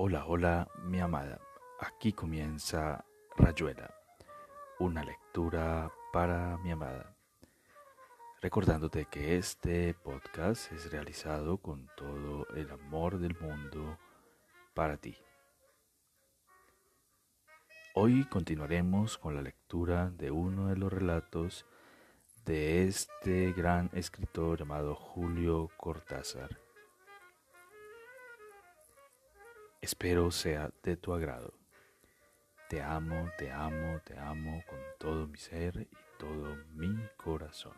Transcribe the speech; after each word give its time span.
Hola, 0.00 0.26
hola, 0.26 0.68
mi 0.84 1.00
amada. 1.00 1.40
Aquí 1.80 2.12
comienza 2.12 3.04
Rayuela, 3.36 3.92
una 4.78 5.02
lectura 5.02 5.92
para 6.12 6.56
mi 6.58 6.70
amada. 6.70 7.16
Recordándote 8.40 9.06
que 9.06 9.36
este 9.36 9.94
podcast 9.94 10.70
es 10.70 10.92
realizado 10.92 11.58
con 11.58 11.90
todo 11.96 12.46
el 12.54 12.70
amor 12.70 13.18
del 13.18 13.36
mundo 13.40 13.98
para 14.72 14.98
ti. 14.98 15.16
Hoy 17.96 18.24
continuaremos 18.26 19.18
con 19.18 19.34
la 19.34 19.42
lectura 19.42 20.10
de 20.10 20.30
uno 20.30 20.68
de 20.68 20.76
los 20.76 20.92
relatos 20.92 21.66
de 22.44 22.84
este 22.84 23.52
gran 23.52 23.90
escritor 23.94 24.60
llamado 24.60 24.94
Julio 24.94 25.70
Cortázar. 25.76 26.67
Espero 29.80 30.32
sea 30.32 30.72
de 30.82 30.96
tu 30.96 31.14
agrado. 31.14 31.54
Te 32.68 32.82
amo, 32.82 33.30
te 33.38 33.52
amo, 33.52 34.00
te 34.04 34.18
amo 34.18 34.64
con 34.68 34.78
todo 34.98 35.28
mi 35.28 35.38
ser 35.38 35.82
y 35.82 35.96
todo 36.18 36.56
mi 36.74 36.98
corazón. 37.16 37.74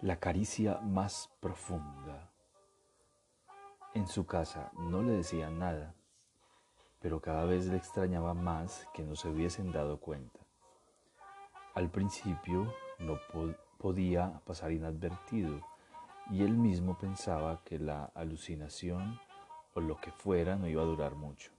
La 0.00 0.20
caricia 0.20 0.78
más 0.78 1.28
profunda. 1.40 2.30
En 3.94 4.06
su 4.06 4.26
casa 4.26 4.70
no 4.74 5.02
le 5.02 5.14
decían 5.14 5.58
nada, 5.58 5.96
pero 7.00 7.20
cada 7.20 7.44
vez 7.44 7.66
le 7.66 7.76
extrañaba 7.76 8.34
más 8.34 8.86
que 8.94 9.02
no 9.02 9.16
se 9.16 9.28
hubiesen 9.28 9.72
dado 9.72 9.98
cuenta. 9.98 10.38
Al 11.74 11.90
principio 11.90 12.72
no 13.00 13.18
podía 13.78 14.40
pasar 14.46 14.70
inadvertido 14.70 15.60
y 16.30 16.44
él 16.44 16.56
mismo 16.56 16.96
pensaba 16.96 17.64
que 17.64 17.80
la 17.80 18.04
alucinación 18.14 19.18
o 19.74 19.80
lo 19.80 19.96
que 20.00 20.10
fuera 20.10 20.56
no 20.56 20.68
iba 20.68 20.82
a 20.82 20.86
durar 20.86 21.14
mucho. 21.14 21.52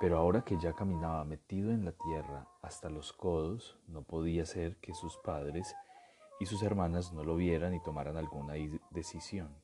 Pero 0.00 0.18
ahora 0.18 0.42
que 0.42 0.58
ya 0.58 0.72
caminaba 0.72 1.24
metido 1.24 1.70
en 1.70 1.84
la 1.84 1.92
tierra 1.92 2.48
hasta 2.62 2.90
los 2.90 3.12
codos, 3.12 3.78
no 3.86 4.02
podía 4.02 4.44
ser 4.44 4.76
que 4.76 4.94
sus 4.94 5.16
padres 5.18 5.74
y 6.40 6.46
sus 6.46 6.62
hermanas 6.62 7.12
no 7.12 7.24
lo 7.24 7.36
vieran 7.36 7.74
y 7.74 7.82
tomaran 7.82 8.16
alguna 8.16 8.54
decisión. 8.90 9.54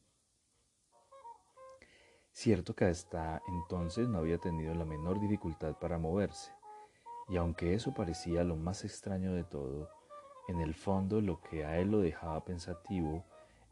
Cierto 2.33 2.75
que 2.75 2.85
hasta 2.85 3.43
entonces 3.49 4.09
no 4.09 4.19
había 4.19 4.39
tenido 4.39 4.73
la 4.75 4.85
menor 4.85 5.21
dificultad 5.21 5.77
para 5.79 5.99
moverse, 5.99 6.53
y 7.29 7.37
aunque 7.37 7.75
eso 7.75 7.93
parecía 7.93 8.45
lo 8.45 8.57
más 8.57 8.85
extraño 8.85 9.35
de 9.35 9.45
todo, 9.45 9.91
en 10.49 10.61
el 10.61 10.75
fondo 10.75 11.21
lo 11.21 11.41
que 11.41 11.65
a 11.65 11.79
él 11.79 11.91
lo 11.91 11.99
dejaba 12.01 12.45
pensativo 12.45 13.25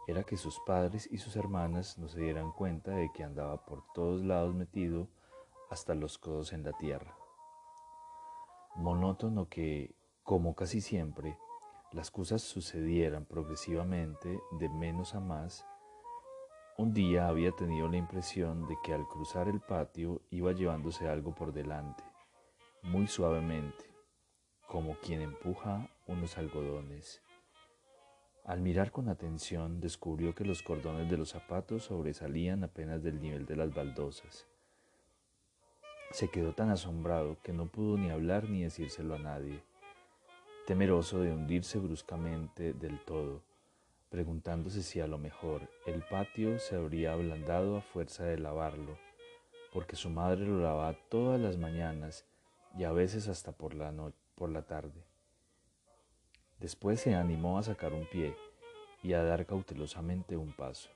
era 0.08 0.24
que 0.24 0.38
sus 0.38 0.58
padres 0.60 1.06
y 1.12 1.18
sus 1.18 1.36
hermanas 1.36 1.98
no 1.98 2.08
se 2.08 2.18
dieran 2.18 2.50
cuenta 2.50 2.92
de 2.92 3.12
que 3.12 3.24
andaba 3.24 3.66
por 3.66 3.84
todos 3.92 4.24
lados 4.24 4.54
metido 4.54 5.06
hasta 5.68 5.94
los 5.94 6.16
codos 6.16 6.54
en 6.54 6.64
la 6.64 6.72
tierra. 6.72 7.14
Monótono 8.74 9.50
que, 9.50 9.94
como 10.22 10.54
casi 10.54 10.80
siempre, 10.80 11.36
las 11.92 12.10
cosas 12.10 12.40
sucedieran 12.40 13.26
progresivamente 13.26 14.40
de 14.52 14.68
menos 14.70 15.14
a 15.14 15.20
más, 15.20 15.66
un 16.78 16.94
día 16.94 17.28
había 17.28 17.52
tenido 17.52 17.86
la 17.86 17.98
impresión 17.98 18.66
de 18.66 18.78
que 18.82 18.94
al 18.94 19.06
cruzar 19.08 19.46
el 19.46 19.60
patio 19.60 20.22
iba 20.30 20.52
llevándose 20.52 21.06
algo 21.06 21.34
por 21.34 21.52
delante, 21.52 22.02
muy 22.82 23.06
suavemente, 23.08 23.84
como 24.66 24.94
quien 25.00 25.20
empuja 25.20 25.90
unos 26.06 26.38
algodones. 26.38 27.20
Al 28.48 28.62
mirar 28.62 28.92
con 28.92 29.10
atención 29.10 29.78
descubrió 29.78 30.34
que 30.34 30.42
los 30.42 30.62
cordones 30.62 31.10
de 31.10 31.18
los 31.18 31.28
zapatos 31.28 31.82
sobresalían 31.82 32.64
apenas 32.64 33.02
del 33.02 33.20
nivel 33.20 33.44
de 33.44 33.56
las 33.56 33.74
baldosas. 33.74 34.46
Se 36.12 36.30
quedó 36.30 36.54
tan 36.54 36.70
asombrado 36.70 37.36
que 37.42 37.52
no 37.52 37.66
pudo 37.66 37.98
ni 37.98 38.08
hablar 38.08 38.48
ni 38.48 38.62
decírselo 38.62 39.16
a 39.16 39.18
nadie, 39.18 39.62
temeroso 40.66 41.20
de 41.20 41.30
hundirse 41.30 41.78
bruscamente 41.78 42.72
del 42.72 42.98
todo, 43.04 43.42
preguntándose 44.08 44.82
si 44.82 44.98
a 45.00 45.06
lo 45.06 45.18
mejor 45.18 45.68
el 45.84 46.02
patio 46.08 46.58
se 46.58 46.76
habría 46.76 47.12
ablandado 47.12 47.76
a 47.76 47.82
fuerza 47.82 48.24
de 48.24 48.38
lavarlo, 48.38 48.96
porque 49.74 49.94
su 49.94 50.08
madre 50.08 50.46
lo 50.46 50.62
lavaba 50.62 50.96
todas 51.10 51.38
las 51.38 51.58
mañanas 51.58 52.24
y 52.78 52.84
a 52.84 52.92
veces 52.92 53.28
hasta 53.28 53.52
por 53.52 53.74
la, 53.74 53.92
por 54.34 54.48
la 54.48 54.62
tarde. 54.62 55.07
Después 56.60 57.00
se 57.00 57.14
animó 57.14 57.58
a 57.58 57.62
sacar 57.62 57.92
un 57.92 58.04
pie 58.06 58.34
y 59.02 59.12
a 59.12 59.22
dar 59.22 59.46
cautelosamente 59.46 60.36
un 60.36 60.52
paso. 60.52 60.90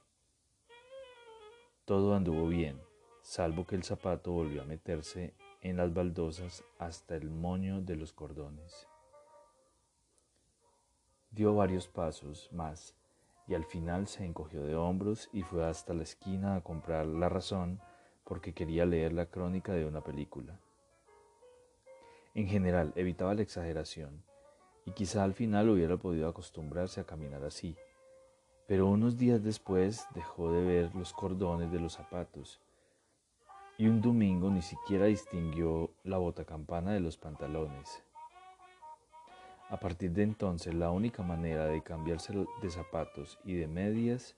Todo 1.84 2.16
anduvo 2.16 2.48
bien, 2.48 2.80
salvo 3.22 3.64
que 3.64 3.76
el 3.76 3.84
zapato 3.84 4.32
volvió 4.32 4.62
a 4.62 4.66
meterse 4.66 5.34
en 5.60 5.76
las 5.76 5.94
baldosas 5.94 6.64
hasta 6.78 7.14
el 7.14 7.30
moño 7.30 7.80
de 7.80 7.94
los 7.94 8.12
cordones. 8.12 8.88
Dio 11.30 11.54
varios 11.54 11.86
pasos 11.86 12.50
más 12.52 12.96
y 13.46 13.54
al 13.54 13.64
final 13.64 14.08
se 14.08 14.24
encogió 14.24 14.64
de 14.64 14.74
hombros 14.74 15.30
y 15.32 15.42
fue 15.42 15.64
hasta 15.64 15.94
la 15.94 16.02
esquina 16.02 16.56
a 16.56 16.60
comprar 16.62 17.06
La 17.06 17.28
Razón 17.28 17.80
porque 18.24 18.52
quería 18.52 18.84
leer 18.84 19.12
la 19.12 19.26
crónica 19.26 19.72
de 19.72 19.86
una 19.86 20.00
película. 20.00 20.58
En 22.34 22.48
general 22.48 22.92
evitaba 22.96 23.34
la 23.34 23.42
exageración 23.42 24.24
y 24.84 24.92
quizá 24.92 25.24
al 25.24 25.34
final 25.34 25.68
hubiera 25.68 25.96
podido 25.96 26.28
acostumbrarse 26.28 27.00
a 27.00 27.04
caminar 27.04 27.44
así. 27.44 27.76
Pero 28.66 28.86
unos 28.86 29.16
días 29.16 29.42
después 29.42 30.06
dejó 30.14 30.52
de 30.52 30.62
ver 30.62 30.94
los 30.94 31.12
cordones 31.12 31.70
de 31.72 31.80
los 31.80 31.94
zapatos 31.94 32.60
y 33.78 33.86
un 33.88 34.00
domingo 34.00 34.50
ni 34.50 34.62
siquiera 34.62 35.06
distinguió 35.06 35.90
la 36.04 36.18
botacampana 36.18 36.92
de 36.92 37.00
los 37.00 37.16
pantalones. 37.16 38.02
A 39.70 39.78
partir 39.78 40.12
de 40.12 40.22
entonces 40.22 40.74
la 40.74 40.90
única 40.90 41.22
manera 41.22 41.66
de 41.66 41.82
cambiarse 41.82 42.32
de 42.60 42.70
zapatos 42.70 43.38
y 43.44 43.54
de 43.54 43.66
medias 43.66 44.36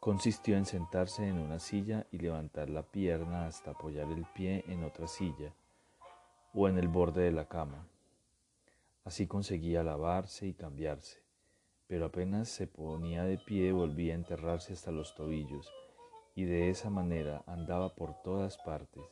consistió 0.00 0.56
en 0.56 0.64
sentarse 0.64 1.26
en 1.26 1.38
una 1.38 1.58
silla 1.58 2.06
y 2.12 2.18
levantar 2.18 2.70
la 2.70 2.82
pierna 2.82 3.46
hasta 3.46 3.72
apoyar 3.72 4.10
el 4.12 4.24
pie 4.26 4.64
en 4.68 4.84
otra 4.84 5.08
silla 5.08 5.52
o 6.54 6.68
en 6.68 6.78
el 6.78 6.88
borde 6.88 7.22
de 7.22 7.32
la 7.32 7.46
cama. 7.46 7.86
Así 9.08 9.26
conseguía 9.26 9.82
lavarse 9.82 10.46
y 10.46 10.52
cambiarse, 10.52 11.24
pero 11.86 12.04
apenas 12.04 12.50
se 12.50 12.66
ponía 12.66 13.24
de 13.24 13.38
pie 13.38 13.72
volvía 13.72 14.12
a 14.12 14.16
enterrarse 14.16 14.74
hasta 14.74 14.90
los 14.90 15.14
tobillos, 15.14 15.72
y 16.34 16.44
de 16.44 16.68
esa 16.68 16.90
manera 16.90 17.42
andaba 17.46 17.94
por 17.94 18.20
todas 18.20 18.58
partes, 18.58 19.02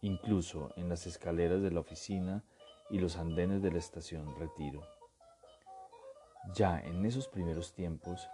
incluso 0.00 0.72
en 0.74 0.88
las 0.88 1.06
escaleras 1.06 1.62
de 1.62 1.70
la 1.70 1.78
oficina 1.78 2.42
y 2.90 2.98
los 2.98 3.16
andenes 3.16 3.62
de 3.62 3.70
la 3.70 3.78
estación 3.78 4.34
Retiro. 4.34 4.82
Ya 6.56 6.80
en 6.80 7.06
esos 7.06 7.28
primeros 7.28 7.72
tiempos 7.72 8.28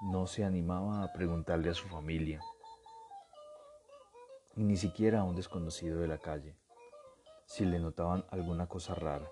no 0.00 0.28
se 0.28 0.44
animaba 0.44 1.02
a 1.02 1.12
preguntarle 1.12 1.70
a 1.70 1.74
su 1.74 1.88
familia, 1.88 2.40
ni 4.54 4.76
siquiera 4.76 5.22
a 5.22 5.24
un 5.24 5.34
desconocido 5.34 5.98
de 5.98 6.06
la 6.06 6.18
calle, 6.18 6.54
si 7.46 7.64
le 7.64 7.80
notaban 7.80 8.24
alguna 8.30 8.68
cosa 8.68 8.94
rara. 8.94 9.28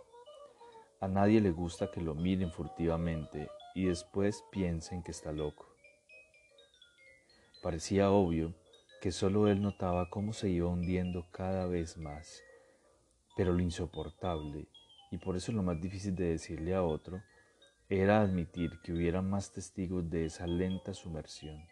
A 1.03 1.09
nadie 1.09 1.41
le 1.41 1.51
gusta 1.51 1.91
que 1.91 2.01
lo 2.01 2.15
miren 2.15 2.53
furtivamente 2.53 3.51
y 3.75 3.87
después 3.87 4.45
piensen 4.53 5.03
que 5.03 5.11
está 5.11 5.33
loco. 5.33 5.67
Parecía 7.61 8.13
obvio 8.13 8.55
que 9.01 9.11
solo 9.11 9.49
él 9.49 9.61
notaba 9.63 10.09
cómo 10.11 10.33
se 10.33 10.49
iba 10.49 10.69
hundiendo 10.69 11.27
cada 11.33 11.67
vez 11.67 11.97
más, 11.97 12.41
pero 13.37 13.53
lo 13.53 13.61
insoportable, 13.61 14.69
y 15.11 15.19
por 15.19 15.35
eso 15.35 15.51
lo 15.51 15.65
más 15.65 15.81
difícil 15.81 16.15
de 16.15 16.27
decirle 16.27 16.73
a 16.73 16.85
otro, 16.85 17.21
era 17.89 18.21
admitir 18.21 18.71
que 18.85 18.93
hubiera 18.93 19.23
más 19.23 19.51
testigos 19.51 20.09
de 20.09 20.27
esa 20.27 20.47
lenta 20.47 20.95
sumersión. 20.95 21.67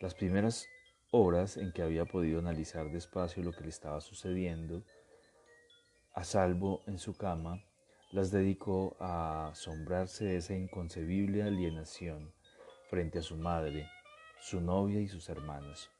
Las 0.00 0.16
primeras 0.16 0.66
horas 1.12 1.56
en 1.56 1.70
que 1.70 1.82
había 1.82 2.06
podido 2.06 2.40
analizar 2.40 2.90
despacio 2.90 3.44
lo 3.44 3.52
que 3.52 3.62
le 3.62 3.68
estaba 3.68 4.00
sucediendo, 4.00 4.82
a 6.12 6.24
salvo 6.24 6.82
en 6.88 6.98
su 6.98 7.16
cama, 7.16 7.62
las 8.10 8.30
dedicó 8.30 8.96
a 9.00 9.48
asombrarse 9.48 10.24
de 10.24 10.36
esa 10.36 10.54
inconcebible 10.54 11.42
alienación 11.42 12.32
frente 12.88 13.18
a 13.18 13.22
su 13.22 13.36
madre, 13.36 13.88
su 14.40 14.60
novia 14.60 15.00
y 15.00 15.08
sus 15.08 15.28
hermanos. 15.28 15.90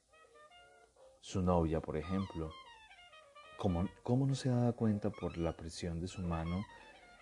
Su 1.21 1.43
novia, 1.43 1.81
por 1.81 1.97
ejemplo, 1.97 2.51
¿cómo, 3.59 3.89
¿cómo, 4.05 4.27
no 4.27 4.35
se 4.35 4.51
daba 4.51 4.73
cuenta 4.73 5.11
por 5.11 5.37
la 5.37 5.57
presión 5.57 6.01
de 6.01 6.07
su 6.07 6.23
mano 6.23 6.65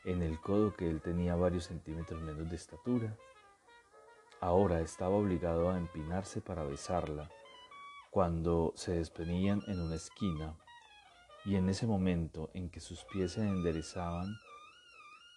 en 0.05 0.23
el 0.23 0.39
codo 0.41 0.75
que 0.75 0.89
él 0.89 1.01
tenía 1.01 1.35
varios 1.35 1.65
centímetros 1.65 2.21
menos 2.21 2.51
de 2.51 2.57
estatura? 2.57 3.17
Ahora 4.41 4.81
estaba 4.81 5.17
obligado 5.17 5.71
a 5.71 5.79
empinarse 5.79 6.43
para 6.43 6.65
besarla 6.65 7.31
cuando 8.11 8.75
se 8.77 8.93
despeñían 8.93 9.63
en 9.67 9.81
una 9.81 9.97
esquina 9.97 10.55
y 11.47 11.57
en 11.57 11.69
ese 11.69 11.87
momento 11.87 12.51
en 12.55 12.71
que 12.71 12.81
sus 12.81 13.05
pies 13.05 13.33
se 13.33 13.41
enderezaban, 13.41 14.37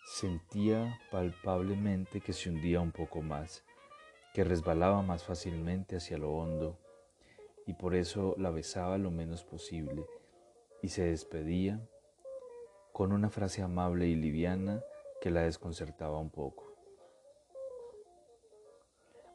Sentía 0.10 1.00
palpablemente 1.12 2.22
que 2.22 2.32
se 2.32 2.50
hundía 2.50 2.80
un 2.80 2.94
poco 2.94 3.22
más, 3.22 3.66
que 4.34 4.46
resbalaba 4.46 5.02
más 5.02 5.26
fácilmente 5.26 5.98
hacia 5.98 6.18
lo 6.18 6.32
hondo 6.32 6.80
y 7.68 7.74
por 7.74 7.94
eso 7.94 8.34
la 8.38 8.50
besaba 8.50 8.98
lo 8.98 9.12
menos 9.12 9.44
posible 9.44 10.06
y 10.82 10.88
se 10.90 11.04
despedía 11.04 11.86
con 12.94 13.12
una 13.12 13.30
frase 13.30 13.62
amable 13.62 14.08
y 14.08 14.16
liviana 14.16 14.82
que 15.22 15.30
la 15.30 15.42
desconcertaba 15.42 16.18
un 16.20 16.32
poco. 16.32 16.74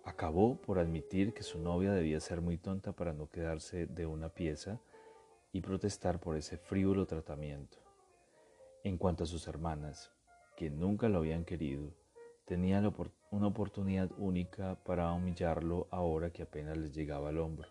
Acabó 0.05 0.57
por 0.57 0.79
admitir 0.79 1.35
que 1.35 1.43
su 1.43 1.59
novia 1.61 1.93
debía 1.93 2.19
ser 2.19 2.41
muy 2.41 2.57
tonta 2.57 2.93
para 2.93 3.13
no 3.13 3.29
quedarse 3.29 3.87
de 3.87 4.07
una 4.07 4.31
pieza 4.31 4.81
y 5.53 5.61
protestar 5.61 6.19
por 6.19 6.37
ese 6.37 6.57
frívolo 6.57 7.07
tratamiento. 7.07 7.77
En 8.85 8.97
cuanto 8.97 9.25
a 9.25 9.27
sus 9.29 9.47
hermanas, 9.47 10.12
que 10.57 10.71
nunca 10.71 11.09
lo 11.09 11.19
habían 11.19 11.45
querido, 11.45 11.95
tenía 12.45 12.83
una 13.31 13.47
oportunidad 13.47 14.11
única 14.19 14.77
para 14.85 15.13
humillarlo 15.13 15.89
ahora 15.91 16.31
que 16.31 16.43
apenas 16.43 16.77
les 16.77 16.95
llegaba 16.95 17.31
al 17.31 17.39
hombro. 17.39 17.69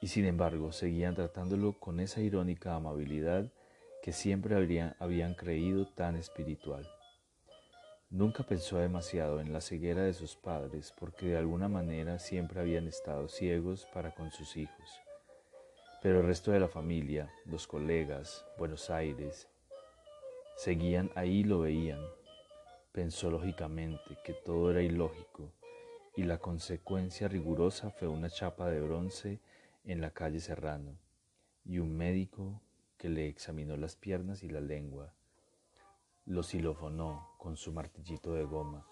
Y 0.00 0.08
sin 0.08 0.26
embargo 0.26 0.72
seguían 0.72 1.14
tratándolo 1.14 1.78
con 1.78 2.00
esa 2.00 2.20
irónica 2.20 2.74
amabilidad 2.74 3.50
que 4.02 4.12
siempre 4.12 4.54
habían 4.98 5.34
creído 5.34 5.86
tan 5.86 6.16
espiritual. 6.16 6.86
Nunca 8.10 8.44
pensó 8.44 8.78
demasiado 8.78 9.40
en 9.40 9.52
la 9.52 9.60
ceguera 9.60 10.02
de 10.02 10.12
sus 10.12 10.36
padres 10.36 10.92
porque 11.00 11.26
de 11.26 11.38
alguna 11.38 11.68
manera 11.68 12.18
siempre 12.18 12.60
habían 12.60 12.86
estado 12.86 13.28
ciegos 13.28 13.86
para 13.94 14.14
con 14.14 14.30
sus 14.30 14.56
hijos. 14.56 15.00
Pero 16.02 16.20
el 16.20 16.26
resto 16.26 16.52
de 16.52 16.60
la 16.60 16.68
familia, 16.68 17.32
los 17.46 17.66
colegas, 17.66 18.44
Buenos 18.58 18.90
Aires, 18.90 19.48
seguían 20.56 21.10
ahí 21.14 21.40
y 21.40 21.44
lo 21.44 21.60
veían. 21.60 22.00
Pensó 22.92 23.30
lógicamente 23.30 24.18
que 24.24 24.32
todo 24.32 24.70
era 24.70 24.82
ilógico 24.82 25.52
y 26.16 26.22
la 26.22 26.38
consecuencia 26.38 27.28
rigurosa 27.28 27.90
fue 27.90 28.08
una 28.08 28.30
chapa 28.30 28.70
de 28.70 28.80
bronce 28.80 29.40
en 29.84 30.00
la 30.00 30.10
calle 30.10 30.40
Serrano 30.40 30.96
y 31.64 31.78
un 31.78 31.96
médico 31.96 32.60
que 32.96 33.08
le 33.08 33.28
examinó 33.28 33.76
las 33.76 33.96
piernas 33.96 34.42
y 34.42 34.48
la 34.48 34.60
lengua, 34.60 35.12
lo 36.26 36.42
silofonó 36.42 37.34
con 37.38 37.56
su 37.56 37.72
martillito 37.72 38.32
de 38.32 38.44
goma 38.44 38.86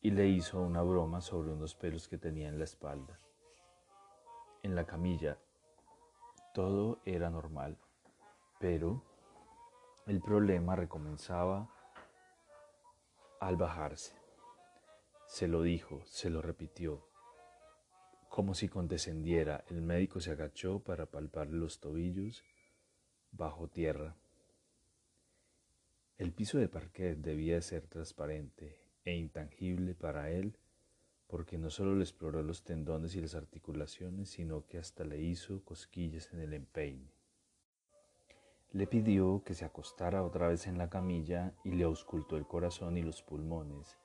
y 0.00 0.10
le 0.10 0.28
hizo 0.28 0.60
una 0.60 0.82
broma 0.82 1.20
sobre 1.20 1.50
unos 1.50 1.74
pelos 1.74 2.08
que 2.08 2.18
tenía 2.18 2.48
en 2.48 2.58
la 2.58 2.64
espalda. 2.64 3.18
En 4.62 4.74
la 4.74 4.86
camilla 4.86 5.38
todo 6.54 7.00
era 7.04 7.30
normal, 7.30 7.76
pero 8.60 9.02
el 10.06 10.20
problema 10.20 10.76
recomenzaba 10.76 11.70
al 13.40 13.56
bajarse. 13.56 14.14
Se 15.26 15.48
lo 15.48 15.62
dijo, 15.62 16.02
se 16.04 16.28
lo 16.28 16.42
repitió. 16.42 17.08
Como 18.28 18.54
si 18.54 18.68
condescendiera, 18.68 19.64
el 19.70 19.80
médico 19.80 20.20
se 20.20 20.32
agachó 20.32 20.80
para 20.80 21.06
palpar 21.06 21.48
los 21.48 21.80
tobillos 21.80 22.44
bajo 23.30 23.68
tierra. 23.68 24.14
El 26.18 26.32
piso 26.32 26.58
de 26.58 26.68
parquet 26.68 27.16
debía 27.18 27.62
ser 27.62 27.86
transparente 27.86 28.78
e 29.04 29.14
intangible 29.16 29.94
para 29.94 30.30
él 30.30 30.58
porque 31.26 31.56
no 31.56 31.70
solo 31.70 31.96
le 31.96 32.02
exploró 32.02 32.42
los 32.42 32.62
tendones 32.62 33.16
y 33.16 33.22
las 33.22 33.34
articulaciones, 33.34 34.28
sino 34.28 34.66
que 34.66 34.78
hasta 34.78 35.04
le 35.04 35.20
hizo 35.20 35.64
cosquillas 35.64 36.30
en 36.34 36.40
el 36.40 36.52
empeine. 36.52 37.13
Le 38.74 38.88
pidió 38.88 39.40
que 39.44 39.54
se 39.54 39.64
acostara 39.64 40.24
otra 40.24 40.48
vez 40.48 40.66
en 40.66 40.78
la 40.78 40.90
camilla 40.90 41.52
y 41.62 41.70
le 41.70 41.84
auscultó 41.84 42.36
el 42.36 42.44
corazón 42.44 42.96
y 42.96 43.02
los 43.02 43.22
pulmones. 43.22 43.96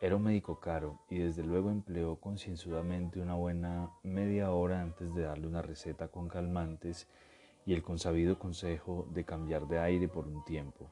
Era 0.00 0.16
un 0.16 0.22
médico 0.22 0.58
caro 0.58 1.00
y 1.10 1.18
desde 1.18 1.42
luego 1.42 1.68
empleó 1.68 2.16
concienzudamente 2.16 3.20
una 3.20 3.34
buena 3.34 3.90
media 4.02 4.52
hora 4.52 4.80
antes 4.80 5.14
de 5.14 5.24
darle 5.24 5.48
una 5.48 5.60
receta 5.60 6.08
con 6.08 6.28
calmantes 6.28 7.08
y 7.66 7.74
el 7.74 7.82
consabido 7.82 8.38
consejo 8.38 9.06
de 9.10 9.26
cambiar 9.26 9.68
de 9.68 9.80
aire 9.80 10.08
por 10.08 10.26
un 10.26 10.42
tiempo. 10.46 10.88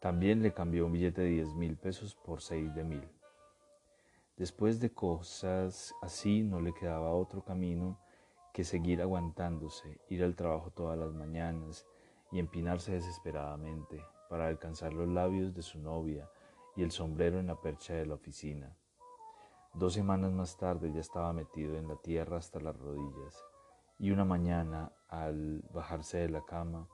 También 0.00 0.42
le 0.42 0.52
cambió 0.52 0.86
un 0.86 0.94
billete 0.94 1.22
de 1.22 1.30
diez 1.30 1.54
mil 1.54 1.76
pesos 1.76 2.16
por 2.16 2.42
seis 2.42 2.74
de 2.74 2.82
mil. 2.82 3.08
Después 4.36 4.80
de 4.80 4.90
cosas 4.90 5.94
así 6.02 6.42
no 6.42 6.60
le 6.60 6.74
quedaba 6.74 7.12
otro 7.12 7.44
camino 7.44 8.00
que 8.52 8.64
seguir 8.64 9.00
aguantándose, 9.02 10.00
ir 10.08 10.24
al 10.24 10.36
trabajo 10.36 10.70
todas 10.70 10.98
las 10.98 11.12
mañanas 11.12 11.86
y 12.32 12.38
empinarse 12.38 12.92
desesperadamente 12.92 14.04
para 14.28 14.48
alcanzar 14.48 14.92
los 14.92 15.08
labios 15.08 15.54
de 15.54 15.62
su 15.62 15.78
novia 15.78 16.28
y 16.76 16.82
el 16.82 16.90
sombrero 16.90 17.40
en 17.40 17.46
la 17.46 17.60
percha 17.60 17.94
de 17.94 18.06
la 18.06 18.14
oficina. 18.14 18.76
Dos 19.74 19.94
semanas 19.94 20.32
más 20.32 20.56
tarde 20.56 20.92
ya 20.92 21.00
estaba 21.00 21.32
metido 21.32 21.76
en 21.76 21.88
la 21.88 21.96
tierra 21.96 22.38
hasta 22.38 22.60
las 22.60 22.76
rodillas 22.76 23.44
y 23.98 24.12
una 24.12 24.24
mañana, 24.24 24.92
al 25.08 25.62
bajarse 25.72 26.18
de 26.18 26.28
la 26.28 26.44
cama, 26.44 26.88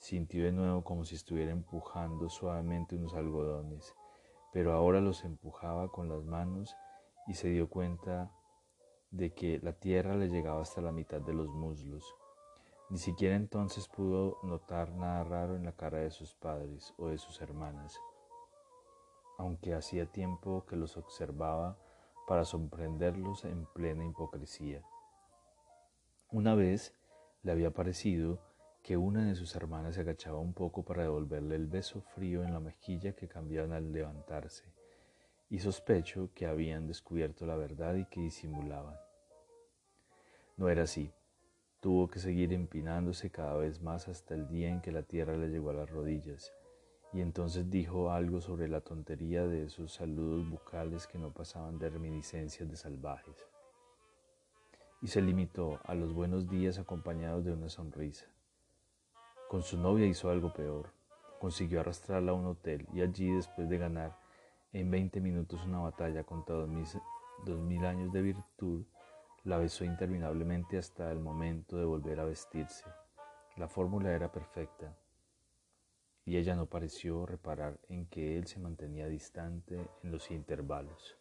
sintió 0.00 0.44
de 0.44 0.52
nuevo 0.52 0.84
como 0.84 1.04
si 1.04 1.14
estuviera 1.14 1.50
empujando 1.50 2.28
suavemente 2.28 2.96
unos 2.96 3.14
algodones, 3.14 3.94
pero 4.52 4.72
ahora 4.72 5.00
los 5.00 5.24
empujaba 5.24 5.90
con 5.90 6.08
las 6.08 6.24
manos 6.24 6.76
y 7.26 7.34
se 7.34 7.48
dio 7.48 7.70
cuenta 7.70 8.30
de 9.12 9.32
que 9.34 9.60
la 9.62 9.74
tierra 9.74 10.16
le 10.16 10.28
llegaba 10.28 10.62
hasta 10.62 10.80
la 10.80 10.90
mitad 10.90 11.20
de 11.20 11.34
los 11.34 11.48
muslos. 11.48 12.14
Ni 12.88 12.98
siquiera 12.98 13.36
entonces 13.36 13.86
pudo 13.88 14.38
notar 14.42 14.92
nada 14.92 15.22
raro 15.24 15.54
en 15.54 15.64
la 15.64 15.72
cara 15.72 15.98
de 15.98 16.10
sus 16.10 16.34
padres 16.34 16.92
o 16.98 17.08
de 17.08 17.18
sus 17.18 17.40
hermanas, 17.40 17.98
aunque 19.38 19.74
hacía 19.74 20.06
tiempo 20.06 20.64
que 20.66 20.76
los 20.76 20.96
observaba 20.96 21.78
para 22.26 22.44
sorprenderlos 22.44 23.44
en 23.44 23.66
plena 23.66 24.04
hipocresía. 24.04 24.82
Una 26.30 26.54
vez 26.54 26.94
le 27.42 27.52
había 27.52 27.70
parecido 27.70 28.40
que 28.82 28.96
una 28.96 29.24
de 29.26 29.34
sus 29.34 29.54
hermanas 29.54 29.94
se 29.94 30.00
agachaba 30.00 30.38
un 30.38 30.54
poco 30.54 30.84
para 30.84 31.02
devolverle 31.02 31.54
el 31.54 31.66
beso 31.66 32.00
frío 32.00 32.42
en 32.42 32.52
la 32.52 32.60
mejilla 32.60 33.14
que 33.14 33.28
cambiaban 33.28 33.72
al 33.72 33.92
levantarse, 33.92 34.64
y 35.52 35.58
sospecho 35.58 36.30
que 36.34 36.46
habían 36.46 36.86
descubierto 36.86 37.44
la 37.44 37.56
verdad 37.56 37.94
y 37.96 38.06
que 38.06 38.22
disimulaban. 38.22 38.96
No 40.56 40.70
era 40.70 40.84
así. 40.84 41.12
Tuvo 41.80 42.08
que 42.08 42.20
seguir 42.20 42.54
empinándose 42.54 43.30
cada 43.30 43.58
vez 43.58 43.82
más 43.82 44.08
hasta 44.08 44.34
el 44.34 44.48
día 44.48 44.70
en 44.70 44.80
que 44.80 44.92
la 44.92 45.02
tierra 45.02 45.36
le 45.36 45.48
llegó 45.48 45.68
a 45.68 45.74
las 45.74 45.90
rodillas, 45.90 46.54
y 47.12 47.20
entonces 47.20 47.68
dijo 47.68 48.12
algo 48.12 48.40
sobre 48.40 48.66
la 48.66 48.80
tontería 48.80 49.46
de 49.46 49.64
esos 49.64 49.92
saludos 49.92 50.48
bucales 50.48 51.06
que 51.06 51.18
no 51.18 51.34
pasaban 51.34 51.78
de 51.78 51.90
reminiscencias 51.90 52.70
de 52.70 52.76
salvajes 52.76 53.36
y 55.02 55.08
se 55.08 55.20
limitó 55.20 55.80
a 55.84 55.94
los 55.94 56.14
buenos 56.14 56.48
días 56.48 56.78
acompañados 56.78 57.44
de 57.44 57.52
una 57.52 57.68
sonrisa. 57.68 58.24
Con 59.50 59.62
su 59.62 59.76
novia 59.76 60.06
hizo 60.06 60.30
algo 60.30 60.54
peor. 60.54 60.94
Consiguió 61.40 61.80
arrastrarla 61.80 62.30
a 62.30 62.36
un 62.36 62.46
hotel 62.46 62.86
y 62.94 63.02
allí, 63.02 63.30
después 63.32 63.68
de 63.68 63.76
ganar 63.76 64.21
en 64.72 64.90
20 64.90 65.20
minutos 65.20 65.64
una 65.66 65.80
batalla 65.80 66.24
contra 66.24 66.54
dos 66.54 66.68
mil, 66.68 67.84
años 67.84 68.10
de 68.12 68.22
virtud, 68.22 68.84
la 69.44 69.58
besó 69.58 69.84
interminablemente 69.84 70.78
hasta 70.78 71.10
el 71.10 71.20
momento 71.20 71.76
de 71.76 71.84
volver 71.84 72.20
a 72.20 72.24
vestirse. 72.24 72.86
La 73.56 73.68
fórmula 73.68 74.12
era 74.12 74.32
perfecta 74.32 74.96
y 76.24 76.36
ella 76.36 76.54
no 76.54 76.66
pareció 76.66 77.26
reparar 77.26 77.78
en 77.88 78.06
que 78.06 78.38
él 78.38 78.46
se 78.46 78.60
mantenía 78.60 79.08
distante 79.08 79.90
en 80.02 80.12
los 80.12 80.30
intervalos. 80.30 81.18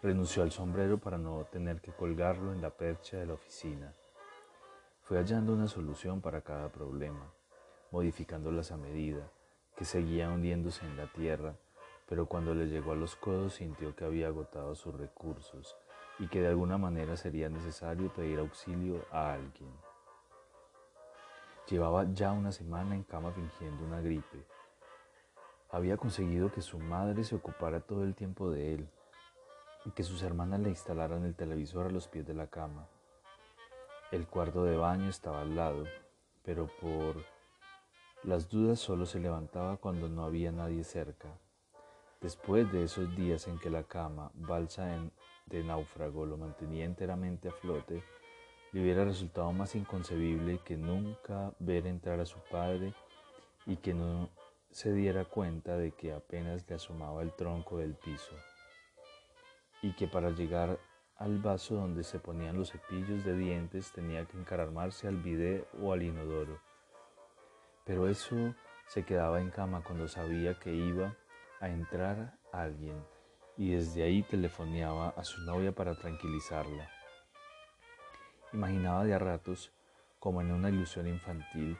Renunció 0.00 0.44
al 0.44 0.52
sombrero 0.52 0.98
para 0.98 1.18
no 1.18 1.44
tener 1.46 1.80
que 1.80 1.92
colgarlo 1.92 2.52
en 2.52 2.62
la 2.62 2.70
percha 2.70 3.16
de 3.16 3.26
la 3.26 3.32
oficina. 3.32 3.92
Fue 5.00 5.16
hallando 5.16 5.54
una 5.54 5.66
solución 5.66 6.20
para 6.20 6.42
cada 6.42 6.70
problema, 6.70 7.32
modificándolas 7.90 8.70
a 8.70 8.76
medida, 8.76 9.28
que 9.78 9.84
seguía 9.84 10.28
hundiéndose 10.28 10.84
en 10.84 10.96
la 10.96 11.06
tierra, 11.06 11.54
pero 12.08 12.26
cuando 12.26 12.54
le 12.54 12.66
llegó 12.66 12.92
a 12.92 12.96
los 12.96 13.16
codos 13.16 13.54
sintió 13.54 13.94
que 13.94 14.04
había 14.04 14.26
agotado 14.26 14.74
sus 14.74 14.94
recursos 14.94 15.76
y 16.18 16.26
que 16.26 16.40
de 16.40 16.48
alguna 16.48 16.76
manera 16.76 17.16
sería 17.16 17.48
necesario 17.48 18.12
pedir 18.12 18.40
auxilio 18.40 19.06
a 19.12 19.32
alguien. 19.34 19.70
Llevaba 21.70 22.04
ya 22.12 22.32
una 22.32 22.50
semana 22.50 22.94
en 22.94 23.04
cama 23.04 23.30
fingiendo 23.30 23.84
una 23.84 24.00
gripe. 24.00 24.44
Había 25.70 25.96
conseguido 25.96 26.50
que 26.50 26.60
su 26.62 26.78
madre 26.78 27.24
se 27.24 27.36
ocupara 27.36 27.80
todo 27.80 28.02
el 28.02 28.14
tiempo 28.14 28.50
de 28.50 28.74
él 28.74 28.88
que 29.92 30.02
sus 30.02 30.22
hermanas 30.22 30.60
le 30.60 30.70
instalaran 30.70 31.24
el 31.24 31.34
televisor 31.34 31.86
a 31.86 31.90
los 31.90 32.08
pies 32.08 32.26
de 32.26 32.34
la 32.34 32.48
cama. 32.48 32.86
El 34.10 34.26
cuarto 34.26 34.64
de 34.64 34.76
baño 34.76 35.08
estaba 35.08 35.42
al 35.42 35.54
lado, 35.54 35.84
pero 36.42 36.68
por 36.80 37.24
las 38.24 38.48
dudas 38.48 38.80
solo 38.80 39.06
se 39.06 39.20
levantaba 39.20 39.76
cuando 39.76 40.08
no 40.08 40.24
había 40.24 40.50
nadie 40.50 40.84
cerca. 40.84 41.28
Después 42.20 42.70
de 42.72 42.82
esos 42.82 43.14
días 43.14 43.46
en 43.46 43.58
que 43.58 43.70
la 43.70 43.84
cama, 43.84 44.32
balsa 44.34 44.88
de 45.46 45.62
náufrago, 45.62 46.26
lo 46.26 46.36
mantenía 46.36 46.84
enteramente 46.84 47.48
a 47.48 47.52
flote, 47.52 48.02
le 48.72 48.82
hubiera 48.82 49.04
resultado 49.04 49.52
más 49.52 49.74
inconcebible 49.76 50.58
que 50.64 50.76
nunca 50.76 51.52
ver 51.60 51.86
entrar 51.86 52.20
a 52.20 52.26
su 52.26 52.38
padre 52.50 52.92
y 53.66 53.76
que 53.76 53.94
no 53.94 54.28
se 54.70 54.92
diera 54.92 55.24
cuenta 55.24 55.76
de 55.76 55.92
que 55.92 56.12
apenas 56.12 56.68
le 56.68 56.74
asomaba 56.74 57.22
el 57.22 57.32
tronco 57.32 57.78
del 57.78 57.94
piso. 57.94 58.34
y 59.80 59.92
que 59.92 60.08
para 60.08 60.30
llegar 60.30 60.76
al 61.16 61.38
vaso 61.38 61.76
donde 61.76 62.02
se 62.02 62.18
ponían 62.18 62.56
los 62.56 62.72
cepillos 62.72 63.24
de 63.24 63.36
dientes 63.36 63.92
tenía 63.92 64.24
que 64.24 64.36
encaramarse 64.36 65.06
al 65.06 65.18
bidé 65.18 65.64
o 65.80 65.92
al 65.92 66.02
inodoro. 66.02 66.60
Pero 67.88 68.06
eso 68.06 68.54
se 68.86 69.04
quedaba 69.04 69.40
en 69.40 69.50
cama 69.50 69.82
cuando 69.82 70.06
sabía 70.06 70.58
que 70.60 70.74
iba 70.74 71.16
a 71.58 71.70
entrar 71.70 72.34
alguien 72.52 73.02
y 73.56 73.70
desde 73.70 74.02
ahí 74.02 74.22
telefoneaba 74.22 75.08
a 75.16 75.24
su 75.24 75.40
novia 75.40 75.72
para 75.72 75.96
tranquilizarla. 75.96 76.88
Imaginaba 78.52 79.04
de 79.04 79.14
a 79.14 79.18
ratos, 79.18 79.72
como 80.20 80.42
en 80.42 80.52
una 80.52 80.68
ilusión 80.68 81.08
infantil, 81.08 81.78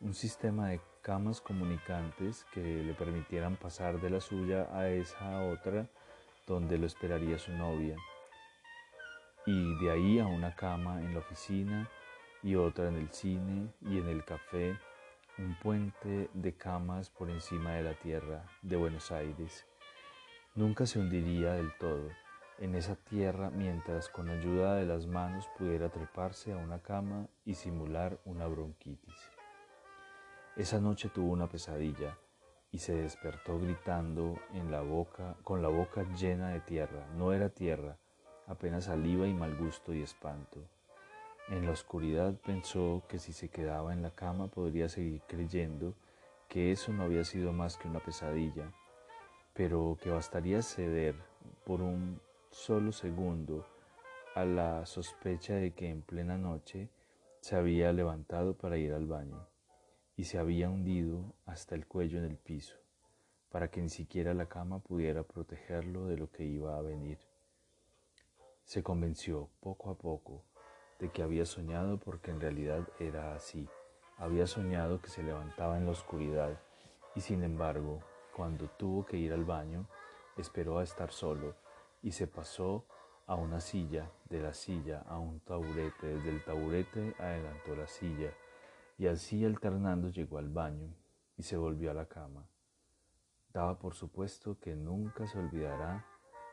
un 0.00 0.14
sistema 0.14 0.70
de 0.70 0.80
camas 1.02 1.42
comunicantes 1.42 2.46
que 2.54 2.60
le 2.62 2.94
permitieran 2.94 3.56
pasar 3.56 4.00
de 4.00 4.08
la 4.08 4.20
suya 4.20 4.66
a 4.72 4.88
esa 4.88 5.44
otra 5.44 5.86
donde 6.46 6.78
lo 6.78 6.86
esperaría 6.86 7.38
su 7.38 7.52
novia 7.52 7.96
y 9.46 9.74
de 9.76 9.90
ahí 9.90 10.18
a 10.18 10.26
una 10.26 10.54
cama 10.54 11.00
en 11.00 11.12
la 11.12 11.20
oficina 11.20 11.88
y 12.42 12.54
otra 12.54 12.88
en 12.88 12.96
el 12.96 13.10
cine 13.10 13.72
y 13.82 13.98
en 13.98 14.08
el 14.08 14.24
café, 14.24 14.78
un 15.40 15.54
puente 15.54 16.28
de 16.34 16.54
camas 16.54 17.08
por 17.08 17.30
encima 17.30 17.72
de 17.72 17.82
la 17.82 17.94
tierra 17.94 18.44
de 18.60 18.76
Buenos 18.76 19.10
Aires. 19.10 19.66
Nunca 20.54 20.84
se 20.84 20.98
hundiría 20.98 21.54
del 21.54 21.72
todo 21.78 22.10
en 22.58 22.74
esa 22.74 22.94
tierra 22.94 23.48
mientras 23.48 24.10
con 24.10 24.28
ayuda 24.28 24.74
de 24.74 24.84
las 24.84 25.06
manos 25.06 25.48
pudiera 25.56 25.88
treparse 25.88 26.52
a 26.52 26.58
una 26.58 26.82
cama 26.82 27.26
y 27.46 27.54
simular 27.54 28.18
una 28.26 28.46
bronquitis. 28.46 29.30
Esa 30.56 30.78
noche 30.78 31.08
tuvo 31.08 31.32
una 31.32 31.48
pesadilla 31.48 32.18
y 32.70 32.78
se 32.78 32.94
despertó 32.94 33.58
gritando 33.58 34.38
en 34.52 34.70
la 34.70 34.82
boca, 34.82 35.36
con 35.42 35.62
la 35.62 35.68
boca 35.68 36.04
llena 36.14 36.50
de 36.50 36.60
tierra. 36.60 37.06
No 37.16 37.32
era 37.32 37.48
tierra, 37.48 37.96
apenas 38.46 38.84
saliva 38.84 39.26
y 39.26 39.32
mal 39.32 39.56
gusto 39.56 39.94
y 39.94 40.02
espanto. 40.02 40.60
En 41.50 41.64
la 41.66 41.72
oscuridad 41.72 42.36
pensó 42.46 43.02
que 43.08 43.18
si 43.18 43.32
se 43.32 43.48
quedaba 43.48 43.92
en 43.92 44.02
la 44.02 44.12
cama 44.12 44.46
podría 44.46 44.88
seguir 44.88 45.20
creyendo 45.26 45.96
que 46.48 46.70
eso 46.70 46.92
no 46.92 47.02
había 47.02 47.24
sido 47.24 47.52
más 47.52 47.76
que 47.76 47.88
una 47.88 47.98
pesadilla, 47.98 48.72
pero 49.52 49.98
que 50.00 50.10
bastaría 50.10 50.62
ceder 50.62 51.16
por 51.66 51.80
un 51.80 52.20
solo 52.52 52.92
segundo 52.92 53.66
a 54.36 54.44
la 54.44 54.86
sospecha 54.86 55.54
de 55.54 55.72
que 55.72 55.88
en 55.88 56.02
plena 56.02 56.38
noche 56.38 56.88
se 57.40 57.56
había 57.56 57.92
levantado 57.92 58.56
para 58.56 58.78
ir 58.78 58.92
al 58.92 59.06
baño 59.06 59.44
y 60.16 60.24
se 60.24 60.38
había 60.38 60.70
hundido 60.70 61.34
hasta 61.46 61.74
el 61.74 61.84
cuello 61.84 62.20
en 62.20 62.26
el 62.26 62.36
piso, 62.36 62.76
para 63.50 63.72
que 63.72 63.82
ni 63.82 63.88
siquiera 63.88 64.34
la 64.34 64.46
cama 64.46 64.78
pudiera 64.78 65.24
protegerlo 65.24 66.06
de 66.06 66.16
lo 66.16 66.30
que 66.30 66.44
iba 66.44 66.78
a 66.78 66.82
venir. 66.82 67.18
Se 68.62 68.84
convenció 68.84 69.50
poco 69.58 69.90
a 69.90 69.98
poco 69.98 70.44
de 71.00 71.10
que 71.10 71.22
había 71.22 71.46
soñado 71.46 71.98
porque 71.98 72.30
en 72.30 72.40
realidad 72.40 72.86
era 72.98 73.34
así. 73.34 73.68
Había 74.18 74.46
soñado 74.46 75.00
que 75.00 75.08
se 75.08 75.22
levantaba 75.22 75.78
en 75.78 75.86
la 75.86 75.92
oscuridad 75.92 76.60
y 77.14 77.20
sin 77.20 77.42
embargo, 77.42 78.00
cuando 78.36 78.68
tuvo 78.68 79.04
que 79.06 79.16
ir 79.16 79.32
al 79.32 79.44
baño, 79.44 79.86
esperó 80.36 80.78
a 80.78 80.82
estar 80.84 81.10
solo 81.10 81.54
y 82.02 82.12
se 82.12 82.26
pasó 82.26 82.84
a 83.26 83.34
una 83.34 83.60
silla, 83.60 84.10
de 84.28 84.40
la 84.40 84.52
silla 84.52 85.02
a 85.08 85.18
un 85.18 85.40
taburete, 85.40 86.06
desde 86.06 86.30
el 86.30 86.44
taburete 86.44 87.14
adelantó 87.18 87.74
la 87.76 87.86
silla 87.86 88.32
y 88.98 89.06
así 89.06 89.44
alternando 89.44 90.08
llegó 90.08 90.38
al 90.38 90.48
baño 90.48 90.94
y 91.36 91.42
se 91.42 91.56
volvió 91.56 91.90
a 91.90 91.94
la 91.94 92.06
cama. 92.06 92.46
Daba 93.52 93.78
por 93.78 93.94
supuesto 93.94 94.58
que 94.60 94.76
nunca 94.76 95.26
se 95.26 95.38
olvidará 95.38 96.04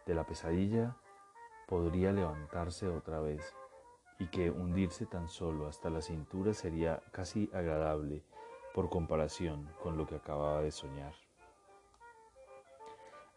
de 0.05 0.15
la 0.15 0.25
pesadilla 0.25 0.95
podría 1.67 2.13
levantarse 2.13 2.87
otra 2.87 3.19
vez 3.19 3.53
y 4.19 4.27
que 4.27 4.49
hundirse 4.49 5.05
tan 5.05 5.27
solo 5.27 5.67
hasta 5.67 5.89
la 5.89 6.01
cintura 6.01 6.53
sería 6.53 7.01
casi 7.11 7.49
agradable 7.53 8.23
por 8.73 8.89
comparación 8.89 9.69
con 9.81 9.97
lo 9.97 10.05
que 10.05 10.15
acababa 10.15 10.61
de 10.61 10.71
soñar. 10.71 11.13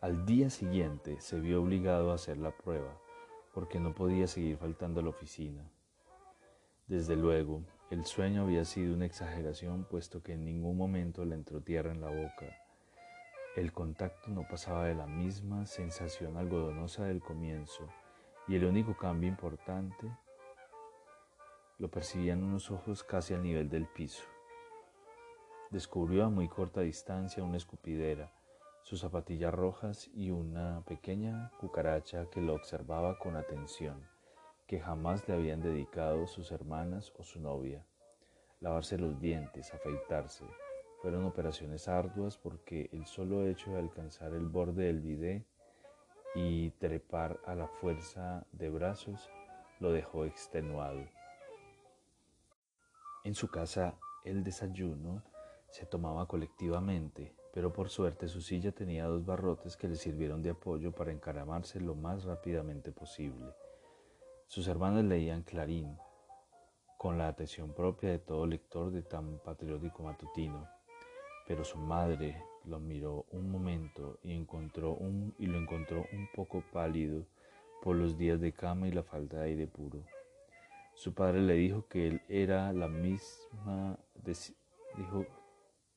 Al 0.00 0.25
día 0.25 0.49
siguiente 0.49 1.20
se 1.20 1.38
vio 1.40 1.62
obligado 1.62 2.10
a 2.10 2.14
hacer 2.14 2.38
la 2.38 2.50
prueba 2.50 2.99
porque 3.52 3.80
no 3.80 3.94
podía 3.94 4.26
seguir 4.26 4.56
faltando 4.56 5.00
a 5.00 5.02
la 5.02 5.10
oficina. 5.10 5.62
Desde 6.87 7.16
luego, 7.16 7.62
el 7.90 8.04
sueño 8.04 8.42
había 8.42 8.64
sido 8.64 8.94
una 8.94 9.04
exageración 9.04 9.84
puesto 9.84 10.22
que 10.22 10.32
en 10.32 10.44
ningún 10.44 10.76
momento 10.76 11.25
le 11.25 11.34
entró 11.34 11.60
tierra 11.60 11.92
en 11.92 12.00
la 12.00 12.08
boca. 12.08 12.46
El 13.56 13.72
contacto 13.72 14.30
no 14.30 14.46
pasaba 14.49 14.87
de 14.87 14.94
la 14.94 15.06
misma 15.06 15.66
sensación 15.66 16.37
algodonosa 16.37 17.04
del 17.04 17.20
comienzo 17.20 17.88
y 18.46 18.54
el 18.54 18.64
único 18.64 18.96
cambio 18.96 19.28
importante 19.28 20.10
lo 21.80 21.90
percibían 21.90 22.44
unos 22.44 22.70
ojos 22.70 23.02
casi 23.02 23.32
al 23.32 23.42
nivel 23.42 23.70
del 23.70 23.87
piso. 23.87 24.22
Descubrió 25.70 26.26
a 26.26 26.28
muy 26.28 26.46
corta 26.46 26.82
distancia 26.82 27.42
una 27.42 27.56
escupidera, 27.56 28.30
sus 28.82 29.00
zapatillas 29.00 29.54
rojas 29.54 30.10
y 30.12 30.30
una 30.30 30.84
pequeña 30.84 31.50
cucaracha 31.58 32.26
que 32.28 32.42
lo 32.42 32.54
observaba 32.54 33.18
con 33.18 33.34
atención, 33.34 34.06
que 34.66 34.78
jamás 34.78 35.26
le 35.26 35.34
habían 35.34 35.62
dedicado 35.62 36.26
sus 36.26 36.52
hermanas 36.52 37.14
o 37.18 37.25
su 37.25 37.40
novia. 37.40 37.82
Lavarse 38.60 38.99
los 38.99 39.18
dientes, 39.18 39.72
afeitarse, 39.72 40.44
fueron 41.00 41.25
operaciones 41.25 41.88
arduas 41.88 42.37
porque 42.37 42.90
el 42.92 43.06
solo 43.06 43.46
hecho 43.46 43.70
de 43.70 43.78
alcanzar 43.78 44.34
el 44.34 44.49
borde 44.49 44.84
del 44.84 45.00
bidé 45.00 45.46
y 46.34 46.72
trepar 46.72 47.40
a 47.46 47.54
la 47.54 47.68
fuerza 47.68 48.44
de 48.52 48.68
brazos 48.68 49.30
lo 49.78 49.92
dejó 49.92 50.26
extenuado. 50.26 51.00
En 53.22 53.34
su 53.34 53.48
casa 53.48 53.98
el 54.24 54.42
desayuno 54.42 55.22
se 55.68 55.84
tomaba 55.84 56.26
colectivamente, 56.26 57.34
pero 57.52 57.70
por 57.70 57.90
suerte 57.90 58.28
su 58.28 58.40
silla 58.40 58.72
tenía 58.72 59.06
dos 59.06 59.26
barrotes 59.26 59.76
que 59.76 59.88
le 59.88 59.96
sirvieron 59.96 60.42
de 60.42 60.50
apoyo 60.50 60.92
para 60.92 61.12
encaramarse 61.12 61.80
lo 61.80 61.94
más 61.94 62.24
rápidamente 62.24 62.92
posible. 62.92 63.52
Sus 64.46 64.68
hermanas 64.68 65.04
leían 65.04 65.42
Clarín, 65.42 65.98
con 66.96 67.18
la 67.18 67.28
atención 67.28 67.74
propia 67.74 68.10
de 68.10 68.18
todo 68.18 68.46
lector 68.46 68.90
de 68.90 69.02
tan 69.02 69.38
patriótico 69.40 70.02
matutino, 70.02 70.66
pero 71.46 71.62
su 71.62 71.76
madre, 71.76 72.42
lo 72.64 72.78
miró 72.78 73.26
un 73.32 73.50
momento 73.50 74.18
y, 74.22 74.32
encontró 74.32 74.98
y 75.38 75.46
lo 75.46 75.58
encontró 75.58 76.06
un 76.12 76.28
poco 76.34 76.62
pálido 76.72 77.26
por 77.82 77.96
los 77.96 78.16
días 78.16 78.40
de 78.40 78.52
cama 78.52 78.88
y 78.88 78.92
la 78.92 79.02
falta 79.02 79.38
de 79.38 79.44
aire 79.44 79.66
puro. 79.66 80.04
Su 80.94 81.14
padre 81.14 81.40
le 81.40 81.54
dijo 81.54 81.87
que 81.88 82.06
él 82.06 82.23
era 82.28 82.73
la 82.73 82.88
misma 82.88 83.99
de, 84.14 84.37
dijo 84.97 85.26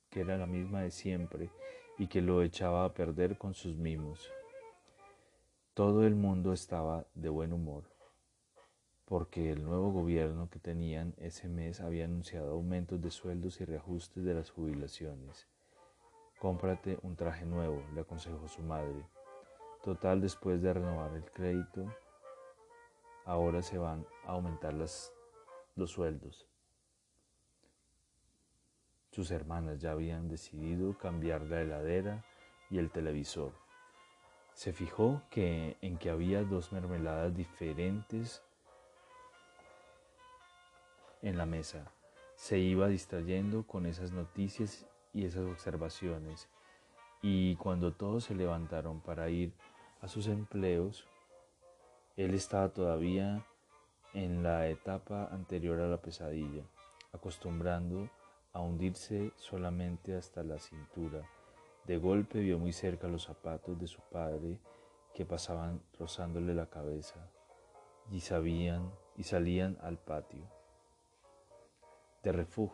que 0.09 0.21
era 0.21 0.37
la 0.37 0.45
misma 0.45 0.81
de 0.81 0.91
siempre 0.91 1.49
y 1.97 2.07
que 2.07 2.21
lo 2.21 2.41
echaba 2.41 2.85
a 2.85 2.93
perder 2.93 3.37
con 3.37 3.53
sus 3.53 3.77
mimos. 3.77 4.31
Todo 5.73 6.05
el 6.05 6.15
mundo 6.15 6.53
estaba 6.53 7.05
de 7.15 7.29
buen 7.29 7.53
humor 7.53 7.93
porque 9.05 9.51
el 9.51 9.63
nuevo 9.63 9.91
gobierno 9.91 10.49
que 10.49 10.59
tenían 10.59 11.13
ese 11.17 11.47
mes 11.47 11.81
había 11.81 12.05
anunciado 12.05 12.53
aumentos 12.53 13.01
de 13.01 13.11
sueldos 13.11 13.59
y 13.61 13.65
reajustes 13.65 14.23
de 14.23 14.33
las 14.33 14.49
jubilaciones. 14.49 15.47
Cómprate 16.39 16.97
un 17.03 17.15
traje 17.15 17.45
nuevo, 17.45 17.83
le 17.93 18.01
aconsejó 18.01 18.47
su 18.47 18.63
madre. 18.63 19.05
Total, 19.83 20.21
después 20.21 20.61
de 20.61 20.73
renovar 20.73 21.13
el 21.15 21.25
crédito, 21.25 21.85
ahora 23.25 23.61
se 23.61 23.77
van 23.77 24.05
a 24.25 24.31
aumentar 24.31 24.73
las, 24.73 25.13
los 25.75 25.91
sueldos. 25.91 26.47
Sus 29.11 29.31
hermanas 29.31 29.79
ya 29.79 29.91
habían 29.91 30.27
decidido 30.27 30.97
cambiar 30.97 31.41
la 31.43 31.61
heladera 31.61 32.25
y 32.69 32.79
el 32.79 32.89
televisor. 32.89 33.53
Se 34.53 34.73
fijó 34.73 35.21
que 35.29 35.77
en 35.81 35.97
que 35.97 36.09
había 36.09 36.43
dos 36.43 36.71
mermeladas 36.71 37.35
diferentes 37.35 38.43
en 41.21 41.37
la 41.37 41.45
mesa. 41.45 41.91
Se 42.35 42.57
iba 42.57 42.87
distrayendo 42.87 43.65
con 43.65 43.85
esas 43.85 44.11
noticias 44.11 44.85
y 45.13 45.25
esas 45.25 45.45
observaciones. 45.45 46.49
Y 47.21 47.55
cuando 47.55 47.93
todos 47.93 48.25
se 48.25 48.35
levantaron 48.35 48.99
para 48.99 49.29
ir 49.29 49.53
a 50.01 50.07
sus 50.07 50.27
empleos, 50.27 51.07
él 52.15 52.35
estaba 52.35 52.69
todavía 52.69 53.43
en 54.13 54.43
la 54.43 54.67
etapa 54.67 55.27
anterior 55.31 55.79
a 55.79 55.87
la 55.87 55.97
pesadilla, 55.97 56.63
acostumbrando 57.11 58.09
a 58.53 58.59
hundirse 58.59 59.31
solamente 59.35 60.15
hasta 60.15 60.43
la 60.43 60.59
cintura. 60.59 61.27
De 61.85 61.97
golpe 61.97 62.39
vio 62.39 62.59
muy 62.59 62.71
cerca 62.71 63.07
los 63.07 63.23
zapatos 63.23 63.79
de 63.79 63.87
su 63.87 64.01
padre 64.11 64.59
que 65.15 65.25
pasaban 65.25 65.81
rozándole 65.99 66.53
la 66.53 66.67
cabeza 66.67 67.29
y 68.11 68.19
sabían 68.19 68.91
y 69.17 69.23
salían 69.23 69.77
al 69.81 69.97
patio. 69.97 70.47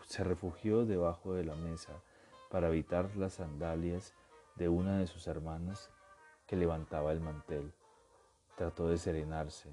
se 0.06 0.24
refugió 0.24 0.86
debajo 0.86 1.34
de 1.34 1.46
la 1.46 1.56
mesa 1.56 2.04
para 2.52 2.68
evitar 2.68 3.16
las 3.16 3.36
sandalias 3.36 4.14
de 4.56 4.68
una 4.68 5.00
de 5.00 5.08
sus 5.08 5.28
hermanas 5.28 5.90
que 6.46 6.58
levantaba 6.58 7.14
el 7.14 7.22
mantel. 7.22 7.74
Trató 8.60 8.90
de 8.90 8.98
serenarse. 8.98 9.72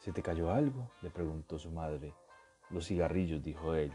¿Se 0.00 0.10
te 0.10 0.20
cayó 0.20 0.50
algo? 0.50 0.90
le 1.00 1.10
preguntó 1.10 1.60
su 1.60 1.70
madre. 1.70 2.12
Los 2.68 2.88
cigarrillos, 2.88 3.40
dijo 3.40 3.74
él, 3.74 3.92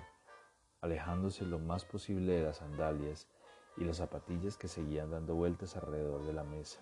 alejándose 0.80 1.46
lo 1.46 1.60
más 1.60 1.84
posible 1.84 2.32
de 2.32 2.44
las 2.44 2.56
sandalias 2.60 3.28
y 3.76 3.84
las 3.84 3.98
zapatillas 3.98 4.56
que 4.56 4.70
seguían 4.70 5.12
dando 5.12 5.36
vueltas 5.36 5.76
alrededor 5.76 6.26
de 6.26 6.32
la 6.32 6.46
mesa. 6.46 6.80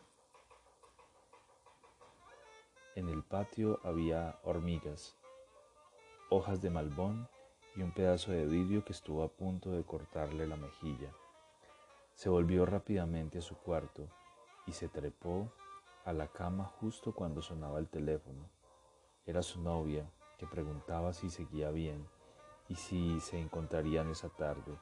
En 2.93 3.09
el 3.09 3.23
patio 3.23 3.79
había 3.83 4.37
hormigas, 4.43 5.17
hojas 6.29 6.61
de 6.61 6.69
malbón 6.69 7.27
y 7.75 7.81
un 7.81 7.95
pedazo 7.95 8.31
de 8.31 8.45
vidrio 8.45 8.85
que 8.85 8.93
estuvo 8.93 9.23
a 9.23 9.27
punto 9.27 9.71
de 9.71 9.83
cortarle 9.83 10.45
la 10.45 10.55
mejilla. 10.55 11.11
Se 12.13 12.29
volvió 12.29 12.67
rápidamente 12.67 13.39
a 13.39 13.41
su 13.41 13.57
cuarto 13.57 14.07
y 14.67 14.73
se 14.73 14.87
trepó 14.87 15.51
a 16.05 16.13
la 16.13 16.27
cama 16.27 16.65
justo 16.79 17.13
cuando 17.13 17.41
sonaba 17.41 17.79
el 17.79 17.87
teléfono. 17.87 18.49
Era 19.25 19.41
su 19.41 19.61
novia 19.61 20.09
que 20.37 20.45
preguntaba 20.45 21.13
si 21.13 21.29
seguía 21.29 21.71
bien 21.71 22.07
y 22.67 22.75
si 22.75 23.19
se 23.19 23.39
encontrarían 23.39 24.09
esa 24.09 24.29
tarde. 24.29 24.77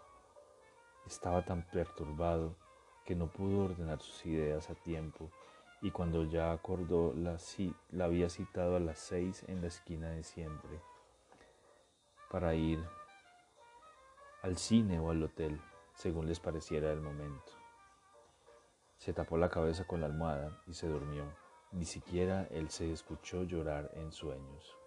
Estaba 1.06 1.46
tan 1.46 1.64
perturbado 1.70 2.56
que 3.06 3.16
no 3.16 3.28
pudo 3.28 3.66
ordenar 3.66 4.02
sus 4.02 4.26
ideas 4.26 4.70
a 4.70 4.76
tiempo 4.76 5.30
y 5.82 5.92
cuando 5.92 6.26
ya 6.26 6.52
acordó 6.52 7.14
la, 7.14 7.38
la 7.90 8.06
había 8.06 8.30
citado 8.30 8.76
a 8.76 8.80
las 8.80 9.00
seis 9.00 9.44
en 9.48 9.62
la 9.62 9.68
esquina 9.68 10.10
de 10.12 10.24
siempre 10.24 10.80
para 12.32 12.56
ir 12.56 12.80
al 14.42 14.58
cine 14.58 15.00
o 15.00 15.12
al 15.12 15.22
hotel, 15.22 15.60
según 15.94 16.28
les 16.28 16.40
pareciera 16.40 16.92
el 16.92 17.02
momento. 17.02 17.61
Se 19.02 19.14
tapó 19.14 19.36
la 19.36 19.50
cabeza 19.50 19.84
con 19.86 20.00
la 20.00 20.06
almohada 20.06 20.62
y 20.68 20.76
se 20.76 20.88
durmió. 20.88 21.24
Ni 21.72 21.86
siquiera 21.86 22.48
él 22.52 22.70
se 22.70 22.94
escuchó 22.94 23.42
llorar 23.42 23.90
en 23.96 24.12
sueños. 24.12 24.78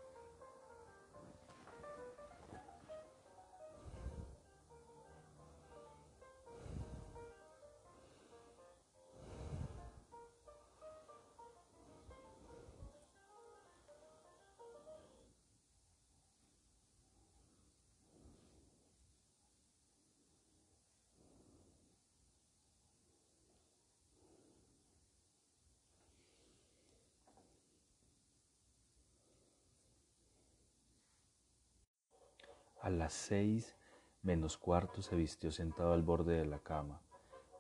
A 32.84 32.90
las 32.90 33.14
seis 33.14 33.74
menos 34.22 34.58
cuarto 34.58 35.00
se 35.00 35.16
vistió 35.16 35.50
sentado 35.50 35.94
al 35.94 36.02
borde 36.02 36.36
de 36.36 36.44
la 36.44 36.58
cama 36.58 37.00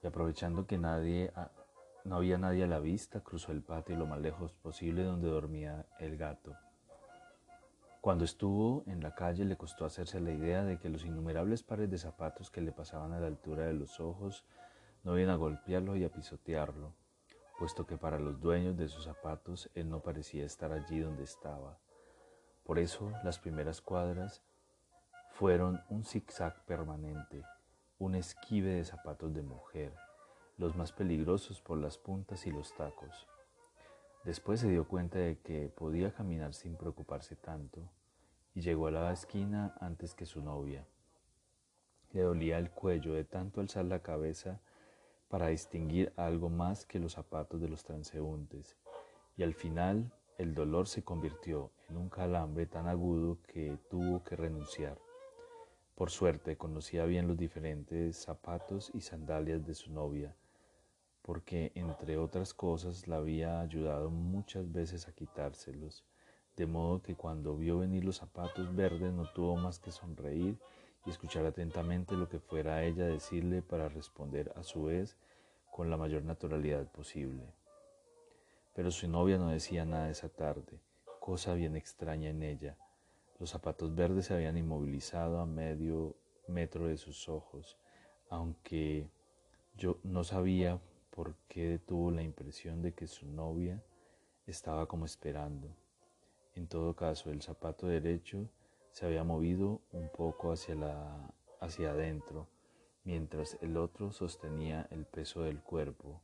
y 0.02 0.06
aprovechando 0.06 0.66
que 0.66 0.76
nadie 0.76 1.32
no 2.04 2.16
había 2.16 2.36
nadie 2.36 2.64
a 2.64 2.66
la 2.66 2.78
vista, 2.78 3.22
cruzó 3.22 3.50
el 3.52 3.62
patio 3.62 3.96
lo 3.96 4.04
más 4.04 4.20
lejos 4.20 4.52
posible 4.52 5.02
donde 5.02 5.30
dormía 5.30 5.86
el 5.98 6.18
gato. 6.18 6.54
Cuando 8.02 8.26
estuvo 8.26 8.84
en 8.86 9.02
la 9.02 9.14
calle 9.14 9.46
le 9.46 9.56
costó 9.56 9.86
hacerse 9.86 10.20
la 10.20 10.30
idea 10.30 10.62
de 10.62 10.78
que 10.78 10.90
los 10.90 11.06
innumerables 11.06 11.62
pares 11.62 11.90
de 11.90 11.96
zapatos 11.96 12.50
que 12.50 12.60
le 12.60 12.72
pasaban 12.72 13.14
a 13.14 13.20
la 13.20 13.28
altura 13.28 13.64
de 13.64 13.72
los 13.72 14.00
ojos 14.00 14.44
no 15.04 15.18
iban 15.18 15.32
a 15.32 15.36
golpearlo 15.36 15.96
y 15.96 16.04
a 16.04 16.12
pisotearlo, 16.12 16.92
puesto 17.58 17.86
que 17.86 17.96
para 17.96 18.18
los 18.18 18.42
dueños 18.42 18.76
de 18.76 18.88
sus 18.88 19.04
zapatos 19.04 19.70
él 19.74 19.88
no 19.88 20.00
parecía 20.00 20.44
estar 20.44 20.70
allí 20.70 20.98
donde 20.98 21.24
estaba. 21.24 21.78
Por 22.62 22.78
eso 22.78 23.10
las 23.24 23.38
primeras 23.38 23.80
cuadras 23.80 24.42
fueron 25.34 25.82
un 25.90 26.04
zigzag 26.04 26.64
permanente, 26.64 27.42
un 27.98 28.14
esquive 28.14 28.74
de 28.74 28.84
zapatos 28.84 29.34
de 29.34 29.42
mujer, 29.42 29.92
los 30.58 30.76
más 30.76 30.92
peligrosos 30.92 31.60
por 31.60 31.76
las 31.78 31.98
puntas 31.98 32.46
y 32.46 32.52
los 32.52 32.72
tacos. 32.76 33.26
Después 34.22 34.60
se 34.60 34.68
dio 34.68 34.86
cuenta 34.86 35.18
de 35.18 35.40
que 35.40 35.68
podía 35.68 36.12
caminar 36.12 36.54
sin 36.54 36.76
preocuparse 36.76 37.34
tanto 37.34 37.90
y 38.54 38.60
llegó 38.60 38.86
a 38.86 38.92
la 38.92 39.12
esquina 39.12 39.74
antes 39.80 40.14
que 40.14 40.24
su 40.24 40.40
novia. 40.40 40.86
Le 42.12 42.22
dolía 42.22 42.58
el 42.58 42.70
cuello 42.70 43.12
de 43.12 43.24
tanto 43.24 43.60
alzar 43.60 43.86
la 43.86 44.02
cabeza 44.02 44.60
para 45.26 45.48
distinguir 45.48 46.12
algo 46.16 46.48
más 46.48 46.86
que 46.86 47.00
los 47.00 47.14
zapatos 47.14 47.60
de 47.60 47.68
los 47.68 47.82
transeúntes 47.82 48.76
y 49.36 49.42
al 49.42 49.54
final 49.54 50.12
el 50.38 50.54
dolor 50.54 50.86
se 50.86 51.02
convirtió 51.02 51.72
en 51.88 51.96
un 51.96 52.08
calambre 52.08 52.66
tan 52.66 52.86
agudo 52.86 53.38
que 53.48 53.76
tuvo 53.90 54.22
que 54.22 54.36
renunciar. 54.36 55.03
Por 55.94 56.10
suerte 56.10 56.56
conocía 56.56 57.04
bien 57.04 57.28
los 57.28 57.36
diferentes 57.36 58.16
zapatos 58.16 58.90
y 58.94 59.00
sandalias 59.00 59.64
de 59.64 59.74
su 59.74 59.92
novia, 59.92 60.34
porque 61.22 61.70
entre 61.76 62.18
otras 62.18 62.52
cosas 62.52 63.06
la 63.06 63.16
había 63.16 63.60
ayudado 63.60 64.10
muchas 64.10 64.72
veces 64.72 65.06
a 65.06 65.12
quitárselos, 65.12 66.04
de 66.56 66.66
modo 66.66 67.00
que 67.00 67.14
cuando 67.14 67.56
vio 67.56 67.78
venir 67.78 68.04
los 68.04 68.16
zapatos 68.16 68.74
verdes 68.74 69.12
no 69.12 69.30
tuvo 69.32 69.54
más 69.54 69.78
que 69.78 69.92
sonreír 69.92 70.58
y 71.06 71.10
escuchar 71.10 71.46
atentamente 71.46 72.16
lo 72.16 72.28
que 72.28 72.40
fuera 72.40 72.82
ella 72.82 73.06
decirle 73.06 73.62
para 73.62 73.88
responder 73.88 74.52
a 74.56 74.64
su 74.64 74.84
vez 74.84 75.16
con 75.70 75.90
la 75.90 75.96
mayor 75.96 76.24
naturalidad 76.24 76.86
posible. 76.90 77.44
Pero 78.74 78.90
su 78.90 79.08
novia 79.08 79.38
no 79.38 79.48
decía 79.48 79.84
nada 79.84 80.10
esa 80.10 80.28
tarde, 80.28 80.80
cosa 81.20 81.54
bien 81.54 81.76
extraña 81.76 82.30
en 82.30 82.42
ella, 82.42 82.76
los 83.38 83.50
zapatos 83.50 83.94
verdes 83.94 84.26
se 84.26 84.34
habían 84.34 84.56
inmovilizado 84.56 85.40
a 85.40 85.46
medio 85.46 86.16
metro 86.46 86.86
de 86.86 86.96
sus 86.96 87.28
ojos, 87.28 87.76
aunque 88.30 89.08
yo 89.76 89.98
no 90.02 90.24
sabía 90.24 90.80
por 91.10 91.34
qué 91.48 91.80
tuvo 91.84 92.10
la 92.10 92.22
impresión 92.22 92.82
de 92.82 92.94
que 92.94 93.06
su 93.06 93.26
novia 93.26 93.82
estaba 94.46 94.86
como 94.86 95.04
esperando. 95.04 95.74
En 96.54 96.68
todo 96.68 96.94
caso, 96.94 97.30
el 97.30 97.42
zapato 97.42 97.86
derecho 97.86 98.48
se 98.90 99.06
había 99.06 99.24
movido 99.24 99.80
un 99.90 100.08
poco 100.08 100.52
hacia, 100.52 100.76
la, 100.76 101.34
hacia 101.60 101.90
adentro, 101.90 102.48
mientras 103.02 103.58
el 103.60 103.76
otro 103.76 104.12
sostenía 104.12 104.86
el 104.90 105.04
peso 105.04 105.42
del 105.42 105.60
cuerpo. 105.60 106.22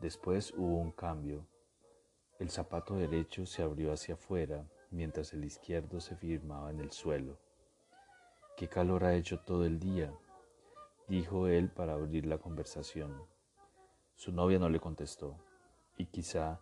Después 0.00 0.52
hubo 0.56 0.76
un 0.76 0.92
cambio. 0.92 1.46
El 2.38 2.50
zapato 2.50 2.96
derecho 2.96 3.46
se 3.46 3.62
abrió 3.62 3.92
hacia 3.92 4.14
afuera 4.14 4.66
mientras 4.94 5.32
el 5.34 5.44
izquierdo 5.44 6.00
se 6.00 6.16
firmaba 6.16 6.70
en 6.70 6.80
el 6.80 6.92
suelo. 6.92 7.36
¿Qué 8.56 8.68
calor 8.68 9.04
ha 9.04 9.14
hecho 9.14 9.40
todo 9.40 9.64
el 9.64 9.80
día? 9.80 10.12
dijo 11.08 11.48
él 11.48 11.68
para 11.68 11.94
abrir 11.94 12.24
la 12.24 12.38
conversación. 12.38 13.14
Su 14.14 14.32
novia 14.32 14.58
no 14.58 14.68
le 14.68 14.80
contestó, 14.80 15.36
y 15.98 16.06
quizá 16.06 16.60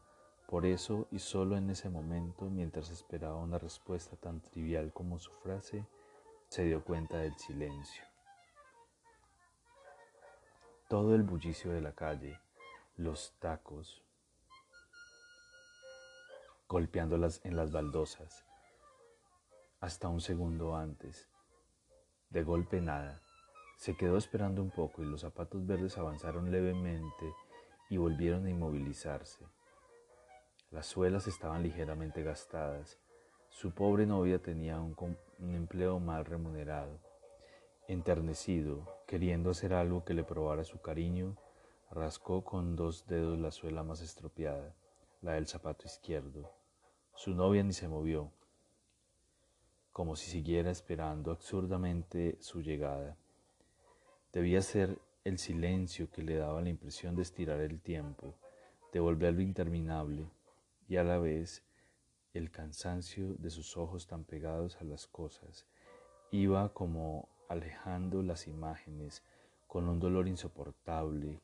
por 0.49 0.67
eso 0.67 1.07
y 1.11 1.19
solo 1.19 1.57
en 1.57 1.71
ese 1.71 1.89
momento, 1.89 2.47
mientras 2.47 2.91
esperaba 2.91 3.37
una 3.37 3.59
respuesta 3.59 4.17
tan 4.17 4.41
trivial 4.41 4.93
como 4.93 5.19
su 5.19 5.31
frase, 5.31 5.87
se 6.49 6.65
dio 6.65 6.83
cuenta 6.83 7.19
del 7.19 7.35
silencio. 7.37 8.05
Todo 10.89 11.15
el 11.15 11.23
bullicio 11.23 11.73
de 11.73 11.81
la 11.81 11.93
calle, 11.93 12.39
los 12.97 13.33
tacos, 13.39 14.02
golpeándolas 16.73 17.43
en 17.45 17.55
las 17.55 17.71
baldosas. 17.71 18.47
Hasta 19.81 20.09
un 20.09 20.23
segundo 20.23 20.75
antes. 20.75 21.29
De 22.31 22.43
golpe 22.45 22.81
nada. 22.81 23.21
Se 23.77 23.95
quedó 23.95 24.17
esperando 24.17 24.63
un 24.63 24.71
poco 24.71 25.03
y 25.03 25.05
los 25.05 25.21
zapatos 25.21 25.67
verdes 25.67 25.99
avanzaron 25.99 26.51
levemente 26.51 27.35
y 27.91 27.99
volvieron 27.99 28.47
a 28.47 28.51
inmovilizarse. 28.51 29.45
Las 30.71 30.87
suelas 30.87 31.27
estaban 31.27 31.63
ligeramente 31.63 32.23
gastadas. 32.23 32.99
Su 33.51 33.73
pobre 33.73 34.07
novia 34.07 34.39
tenía 34.39 34.81
un, 34.81 34.97
un, 35.41 35.55
empleo 35.55 36.01
mal 36.01 36.25
remunerado. 36.25 37.01
Enternecido, 37.87 39.05
queriendo 39.07 39.51
hacer 39.51 39.75
algo 39.75 40.07
que 40.07 40.15
le 40.15 40.25
probara 40.25 40.65
su 40.65 40.81
cariño, 40.81 41.37
rascó 41.91 42.43
con 42.45 42.77
dos 42.77 43.07
dedos 43.07 43.39
la 43.39 43.51
suela 43.51 43.83
más 43.83 44.01
estropeada, 44.01 44.75
la 45.21 45.33
del 45.33 45.47
zapato 45.47 45.85
izquierdo. 45.87 46.62
Su 47.15 47.35
novia 47.35 47.63
ni 47.63 47.73
se 47.73 47.89
movió, 47.89 48.31
como 49.93 50.17
si 50.17 50.31
siguiera 50.31 50.71
esperando 50.71 51.31
absurdamente 51.31 52.37
su 52.41 52.63
llegada. 52.63 53.17
Debía 54.33 54.63
ser 54.63 54.99
el 55.25 55.39
silencio 55.39 56.11
que 56.11 56.23
le 56.23 56.37
daba 56.37 56.63
la 56.63 56.71
impresión 56.71 57.15
de 57.15 57.23
estirar 57.23 57.61
el 57.61 57.81
tiempo, 57.81 58.35
de 58.93 59.01
volverlo 59.01 59.43
interminable, 59.43 60.31
y 60.89 60.97
a 60.97 61.05
la 61.05 61.19
vez 61.19 61.63
el 62.35 62.51
cansancio 62.51 63.35
de 63.35 63.51
sus 63.51 63.77
ojos 63.77 64.07
tan 64.07 64.25
pegados 64.25 64.77
a 64.81 64.85
las 64.85 65.07
cosas. 65.07 65.67
Iba 66.31 66.73
como 66.73 67.29
alejando 67.49 68.23
las 68.23 68.47
imágenes 68.47 69.23
con 69.67 69.89
un 69.89 70.01
dolor 70.01 70.29
insoportable 70.29 71.41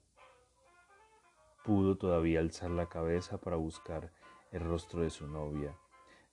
pudo 1.68 1.98
todavía 1.98 2.40
alzar 2.40 2.70
la 2.70 2.88
cabeza 2.88 3.36
para 3.36 3.56
buscar 3.56 4.10
el 4.52 4.60
rostro 4.60 5.02
de 5.02 5.10
su 5.10 5.26
novia, 5.26 5.76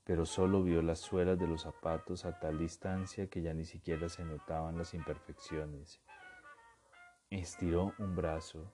pero 0.05 0.25
solo 0.25 0.63
vio 0.63 0.81
las 0.81 0.99
suelas 0.99 1.37
de 1.39 1.47
los 1.47 1.63
zapatos 1.63 2.25
a 2.25 2.39
tal 2.39 2.57
distancia 2.57 3.27
que 3.27 3.41
ya 3.41 3.53
ni 3.53 3.65
siquiera 3.65 4.07
se 4.07 4.23
notaban 4.23 4.77
las 4.77 4.93
imperfecciones. 4.93 5.99
Estiró 7.29 7.93
un 7.97 8.15
brazo, 8.15 8.71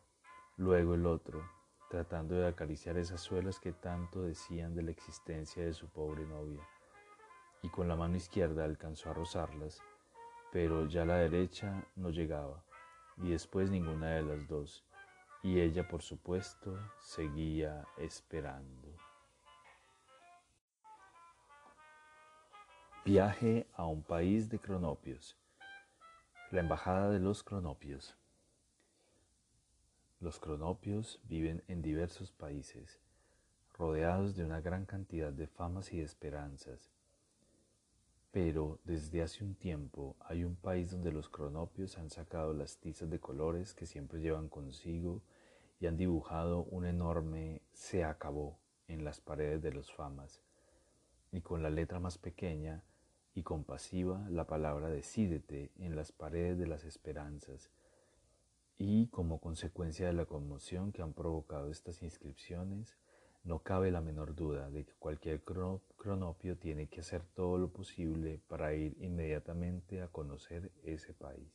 luego 0.58 0.93
el 0.93 1.06
otro, 1.06 1.41
tratando 1.89 2.36
de 2.36 2.47
acariciar 2.47 2.97
esas 2.97 3.21
suelas 3.21 3.60
que 3.60 3.71
tanto 3.71 4.21
decían 4.23 4.75
de 4.75 4.84
la 4.84 4.91
existencia 4.91 5.63
de 5.63 5.73
su 5.73 5.89
pobre 5.89 6.25
novia, 6.25 6.62
y 7.63 7.69
con 7.69 7.88
la 7.88 7.95
mano 7.95 8.17
izquierda 8.17 8.65
alcanzó 8.65 9.10
a 9.10 9.13
rozarlas, 9.13 9.82
pero 10.51 10.86
ya 10.86 11.06
la 11.06 11.15
derecha 11.15 11.86
no 11.95 12.10
llegaba, 12.10 12.63
y 13.17 13.30
después 13.30 13.71
ninguna 13.71 14.12
de 14.12 14.23
las 14.23 14.47
dos, 14.47 14.86
y 15.43 15.60
ella 15.60 15.88
por 15.88 16.01
supuesto 16.01 16.77
seguía 16.99 17.86
esperando. 17.97 18.95
Viaje 23.04 23.66
a 23.74 23.88
un 23.88 24.04
país 24.04 24.48
de 24.48 24.60
cronopios. 24.60 25.36
La 26.52 26.60
embajada 26.60 27.10
de 27.10 27.18
los 27.18 27.42
cronopios. 27.42 28.16
Los 30.20 30.38
cronopios 30.38 31.20
viven 31.24 31.64
en 31.68 31.82
diversos 31.82 32.32
países, 32.32 33.00
rodeados 33.74 34.36
de 34.36 34.46
una 34.46 34.62
gran 34.62 34.86
cantidad 34.86 35.34
de 35.34 35.48
famas 35.48 35.92
y 35.92 36.00
esperanzas. 36.00 36.92
Pero 38.32 38.78
desde 38.84 39.24
hace 39.24 39.44
un 39.44 39.56
tiempo 39.56 40.16
hay 40.20 40.44
un 40.44 40.56
país 40.56 40.92
donde 40.92 41.12
los 41.12 41.28
cronopios 41.28 41.98
han 41.98 42.12
sacado 42.12 42.54
las 42.54 42.78
tizas 42.78 43.10
de 43.10 43.20
colores 43.20 43.74
que 43.74 43.88
siempre 43.88 44.22
llevan 44.22 44.48
consigo 44.48 45.24
y 45.80 45.88
han 45.88 45.98
dibujado 45.98 46.66
un 46.66 46.86
enorme 46.86 47.64
se 47.74 48.04
acabó 48.04 48.60
en 48.88 49.04
las 49.04 49.20
paredes 49.20 49.64
de 49.64 49.74
los 49.74 49.92
famas, 49.92 50.44
y 51.32 51.42
con 51.42 51.64
la 51.64 51.72
letra 51.72 52.00
más 52.00 52.20
pequeña 52.20 52.84
y 53.34 53.44
compasiva 53.44 54.28
la 54.30 54.46
palabra 54.46 54.89
decídete 54.89 55.72
en 55.78 55.96
las 55.96 56.12
paredes 56.12 56.58
de 56.58 56.67
las 56.67 56.84
esperanzas, 56.84 57.72
y 58.78 59.08
como 59.08 59.39
consecuencia 59.39 60.08
de 60.08 60.13
la 60.13 60.26
conmoción 60.26 60.91
que 60.91 61.02
han 61.02 61.13
provocado 61.13 61.70
estas 61.70 62.02
inscripciones, 62.02 62.98
no 63.44 63.60
cabe 63.60 63.91
la 63.91 64.02
menor 64.02 64.36
duda 64.36 64.70
de 64.70 64.86
que 64.86 64.94
cualquier 64.94 65.44
cronopio 65.44 66.58
tiene 66.58 66.88
que 66.88 67.02
hacer 67.02 67.24
todo 67.34 67.58
lo 67.58 67.70
posible 67.70 68.39
para 68.48 68.74
ir 68.74 68.96
inmediatamente 69.00 70.02
a 70.02 70.08
conocer 70.08 70.72
ese 70.84 71.13
país. 71.13 71.52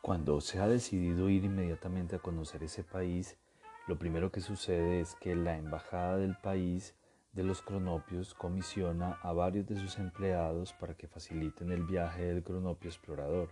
Cuando 0.00 0.40
se 0.40 0.60
ha 0.60 0.68
decidido 0.68 1.28
ir 1.28 1.44
inmediatamente 1.44 2.16
a 2.16 2.20
conocer 2.20 2.62
ese 2.62 2.84
país, 2.84 3.36
lo 3.86 3.98
primero 3.98 4.32
que 4.32 4.40
sucede 4.40 5.00
es 5.00 5.14
que 5.14 5.34
la 5.34 5.56
embajada 5.56 6.16
del 6.16 6.36
país 6.36 6.94
de 7.32 7.44
los 7.44 7.62
cronopios 7.62 8.34
comisiona 8.34 9.18
a 9.22 9.32
varios 9.32 9.66
de 9.66 9.76
sus 9.76 9.98
empleados 9.98 10.72
para 10.72 10.94
que 10.94 11.06
faciliten 11.06 11.70
el 11.70 11.84
viaje 11.84 12.24
del 12.24 12.42
cronopio 12.42 12.90
explorador. 12.90 13.50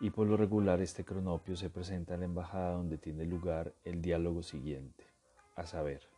Y 0.00 0.10
por 0.10 0.26
lo 0.26 0.36
regular 0.36 0.80
este 0.80 1.04
cronopio 1.04 1.56
se 1.56 1.70
presenta 1.70 2.14
en 2.14 2.20
la 2.20 2.26
embajada 2.26 2.72
donde 2.72 2.98
tiene 2.98 3.24
lugar 3.24 3.72
el 3.84 4.02
diálogo 4.02 4.42
siguiente, 4.42 5.04
a 5.54 5.64
saber, 5.64 6.08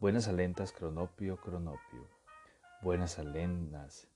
buenas 0.00 0.26
alentas 0.26 0.72
cronopio, 0.72 1.36
cronopio, 1.36 2.08
buenas 2.82 3.18
alenas, 3.18 4.08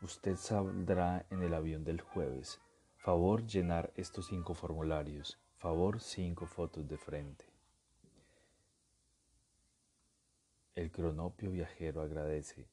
usted 0.00 0.36
saldrá 0.36 1.26
en 1.30 1.42
el 1.42 1.52
avión 1.54 1.84
del 1.84 2.00
jueves, 2.00 2.60
Favor 3.04 3.46
llenar 3.46 3.92
estos 3.96 4.28
cinco 4.28 4.54
formularios. 4.54 5.38
Favor 5.64 5.98
cinco 5.98 6.44
fotos 6.44 6.86
de 6.86 6.98
frente. 6.98 7.46
El 10.74 10.92
cronopio 10.92 11.50
viajero 11.50 12.02
agradece 12.02 12.68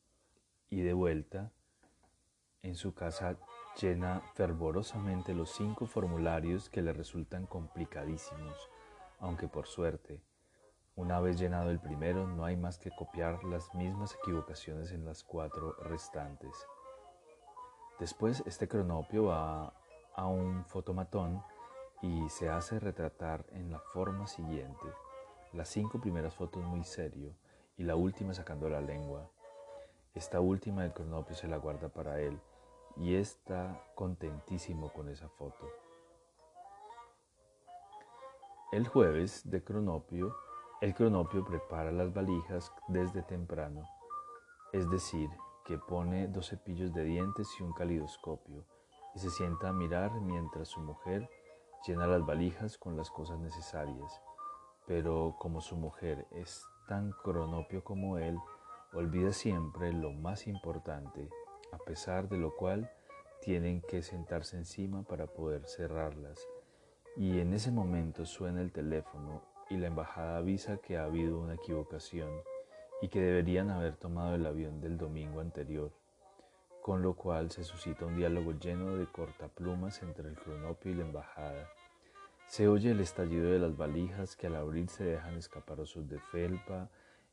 y 0.70 0.82
de 0.82 0.92
vuelta 0.92 1.54
en 2.62 2.76
su 2.76 2.94
casa 2.94 3.38
llena 3.80 4.22
fervorosamente 4.34 5.34
los 5.34 5.52
cinco 5.52 5.86
formularios 5.86 6.70
que 6.70 6.82
le 6.82 6.92
resultan 6.92 7.46
complicadísimos, 7.46 8.70
aunque 9.22 9.48
por 9.48 9.68
suerte, 9.68 10.22
una 10.98 11.22
vez 11.22 11.40
llenado 11.40 11.72
el 11.72 11.80
primero, 11.80 12.28
no 12.28 12.44
hay 12.44 12.58
más 12.58 12.78
que 12.78 12.92
copiar 12.92 13.42
las 13.46 13.74
mismas 13.74 14.16
equivocaciones 14.16 14.92
en 14.92 15.06
las 15.06 15.24
cuatro 15.24 15.78
restantes. 15.84 16.52
Después 18.02 18.44
este 18.46 18.68
cronopio 18.68 19.28
va 19.28 19.74
a 20.14 20.28
un 20.28 20.66
fotomatón 20.66 21.42
y 22.02 22.30
se 22.30 22.50
hace 22.50 22.80
retratar 22.80 23.46
en 23.52 23.72
la 23.72 23.80
forma 23.80 24.28
siguiente. 24.28 24.86
Las 25.54 25.70
cinco 25.70 26.00
primeras 26.00 26.34
fotos 26.34 26.64
muy 26.64 26.84
serio 26.84 27.36
y 27.78 27.84
la 27.84 27.96
última 27.96 28.34
sacando 28.34 28.70
la 28.70 28.82
lengua. 28.82 29.30
Esta 30.14 30.40
última 30.40 30.84
el 30.84 30.94
cronopio 30.94 31.36
se 31.36 31.48
la 31.48 31.58
guarda 31.58 31.90
para 31.90 32.20
él 32.20 32.40
y 32.98 33.16
está 33.16 33.82
contentísimo 33.96 34.92
con 34.92 35.10
esa 35.10 35.30
foto. 35.30 35.70
El 38.72 38.88
jueves 38.88 39.50
de 39.50 39.64
cronopio, 39.64 40.36
el 40.82 40.94
cronopio 40.94 41.44
prepara 41.46 41.92
las 41.92 42.14
valijas 42.14 42.72
desde 42.88 43.22
temprano, 43.22 43.88
es 44.72 44.90
decir, 44.90 45.30
que 45.66 45.78
pone 45.78 46.28
dos 46.28 46.50
cepillos 46.50 46.94
de 46.94 47.04
dientes 47.04 47.48
y 47.60 47.64
un 47.64 47.74
calidoscopio 47.74 48.66
y 49.14 49.20
se 49.20 49.30
sienta 49.30 49.70
a 49.70 49.74
mirar 49.74 50.12
mientras 50.22 50.70
su 50.70 50.80
mujer 50.80 51.30
llena 51.86 52.08
las 52.08 52.26
valijas 52.26 52.78
con 52.78 52.98
las 52.98 53.10
cosas 53.10 53.40
necesarias. 53.40 54.22
Pero 54.86 55.36
como 55.40 55.62
su 55.62 55.76
mujer 55.76 56.28
es 56.32 56.66
tan 56.88 57.12
cronopio 57.24 57.84
como 57.84 58.18
él, 58.18 58.38
olvida 58.94 59.32
siempre 59.32 59.94
lo 59.94 60.12
más 60.12 60.48
importante, 60.48 61.30
a 61.72 61.78
pesar 61.78 62.28
de 62.30 62.38
lo 62.38 62.56
cual 62.56 62.92
tienen 63.42 63.82
que 63.82 64.02
sentarse 64.02 64.58
encima 64.58 65.04
para 65.04 65.28
poder 65.28 65.68
cerrarlas. 65.68 66.48
Y 67.16 67.40
en 67.40 67.54
ese 67.54 67.72
momento 67.72 68.26
suena 68.26 68.62
el 68.62 68.72
teléfono 68.72 69.42
y 69.70 69.78
la 69.78 69.88
embajada 69.88 70.38
avisa 70.38 70.78
que 70.78 70.98
ha 70.98 71.06
habido 71.06 71.40
una 71.40 71.56
equivocación 71.56 72.30
y 73.02 73.08
que 73.08 73.22
deberían 73.22 73.70
haber 73.70 73.96
tomado 73.96 74.36
el 74.36 74.46
avión 74.46 74.82
del 74.82 74.98
domingo 74.98 75.40
anterior 75.40 75.92
con 76.82 77.02
lo 77.02 77.14
cual 77.14 77.52
se 77.52 77.64
suscita 77.64 78.06
un 78.06 78.18
diálogo 78.18 78.54
lleno 78.54 78.96
de 78.98 79.06
cortaplumas 79.06 80.02
entre 80.02 80.28
el 80.28 80.36
cronopio 80.36 80.92
y 80.92 80.96
la 80.96 81.04
embajada. 81.04 81.70
Se 82.48 82.68
oye 82.68 82.92
el 82.92 83.00
estallido 83.00 83.52
de 83.52 83.60
las 83.60 83.78
valijas 83.78 84.36
que 84.36 84.48
al 84.48 84.56
abrir 84.56 84.90
se 84.90 85.04
dejan 85.04 85.38
escaparosos 85.38 86.10
de 86.10 86.20
felpa 86.20 86.90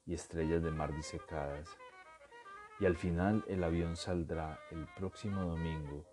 y 0.07 0.15
estrellas 0.15 0.63
de 0.63 0.71
mar 0.71 0.95
disecadas. 0.95 1.69
Y 2.79 2.87
al 2.87 2.97
final 2.97 3.45
el 3.49 3.65
avión 3.65 3.97
saldrá 3.97 4.61
el 4.71 4.87
próximo 4.97 5.43
domingo 5.43 6.05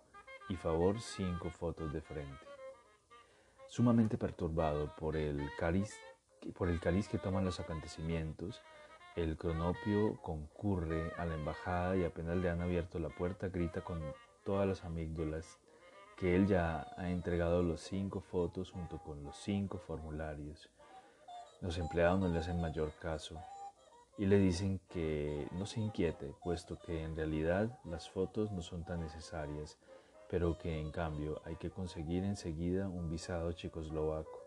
y 0.48 0.56
favor 0.56 1.00
cinco 1.00 1.50
fotos 1.50 1.92
de 1.92 2.00
frente. 2.00 2.46
Sumamente 3.68 4.16
perturbado 4.16 4.94
por 4.96 5.16
el 5.16 5.40
cariz, 5.58 5.94
por 6.56 6.68
el 6.68 6.80
cariz 6.80 7.08
que 7.08 7.18
toman 7.18 7.44
los 7.44 7.60
acontecimientos, 7.60 8.62
el 9.16 9.38
cronopio 9.38 10.20
concurre 10.20 11.10
a 11.16 11.24
la 11.24 11.34
embajada 11.34 11.96
y 11.96 12.04
apenas 12.04 12.36
le 12.36 12.50
han 12.50 12.60
abierto 12.60 12.98
la 12.98 13.08
puerta 13.08 13.48
grita 13.48 13.80
con 13.80 14.00
todas 14.44 14.68
las 14.68 14.84
amígdalas 14.84 15.58
que 16.18 16.36
él 16.36 16.46
ya 16.46 16.86
ha 16.98 17.10
entregado 17.10 17.62
los 17.62 17.80
cinco 17.80 18.20
fotos 18.20 18.70
junto 18.70 18.98
con 18.98 19.22
los 19.24 19.36
cinco 19.38 19.78
formularios. 19.78 20.70
Los 21.62 21.78
empleados 21.78 22.20
no 22.20 22.28
le 22.28 22.38
hacen 22.38 22.60
mayor 22.60 22.92
caso 23.00 23.40
y 24.18 24.26
le 24.26 24.38
dicen 24.38 24.80
que 24.90 25.48
no 25.52 25.64
se 25.64 25.80
inquiete, 25.80 26.34
puesto 26.42 26.78
que 26.78 27.02
en 27.02 27.16
realidad 27.16 27.78
las 27.84 28.10
fotos 28.10 28.52
no 28.52 28.60
son 28.60 28.84
tan 28.84 29.00
necesarias, 29.00 29.78
pero 30.28 30.58
que 30.58 30.78
en 30.78 30.90
cambio 30.90 31.40
hay 31.44 31.56
que 31.56 31.70
conseguir 31.70 32.22
enseguida 32.24 32.88
un 32.88 33.08
visado 33.10 33.52
checoslovaco 33.52 34.45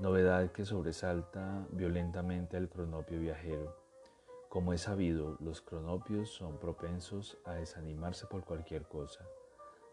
novedad 0.00 0.50
que 0.52 0.64
sobresalta 0.64 1.66
violentamente 1.72 2.56
al 2.56 2.70
cronopio 2.70 3.20
viajero. 3.20 3.76
Como 4.48 4.72
es 4.72 4.82
sabido, 4.82 5.36
los 5.40 5.60
cronopios 5.60 6.30
son 6.30 6.58
propensos 6.58 7.36
a 7.44 7.52
desanimarse 7.52 8.26
por 8.26 8.44
cualquier 8.44 8.84
cosa, 8.84 9.26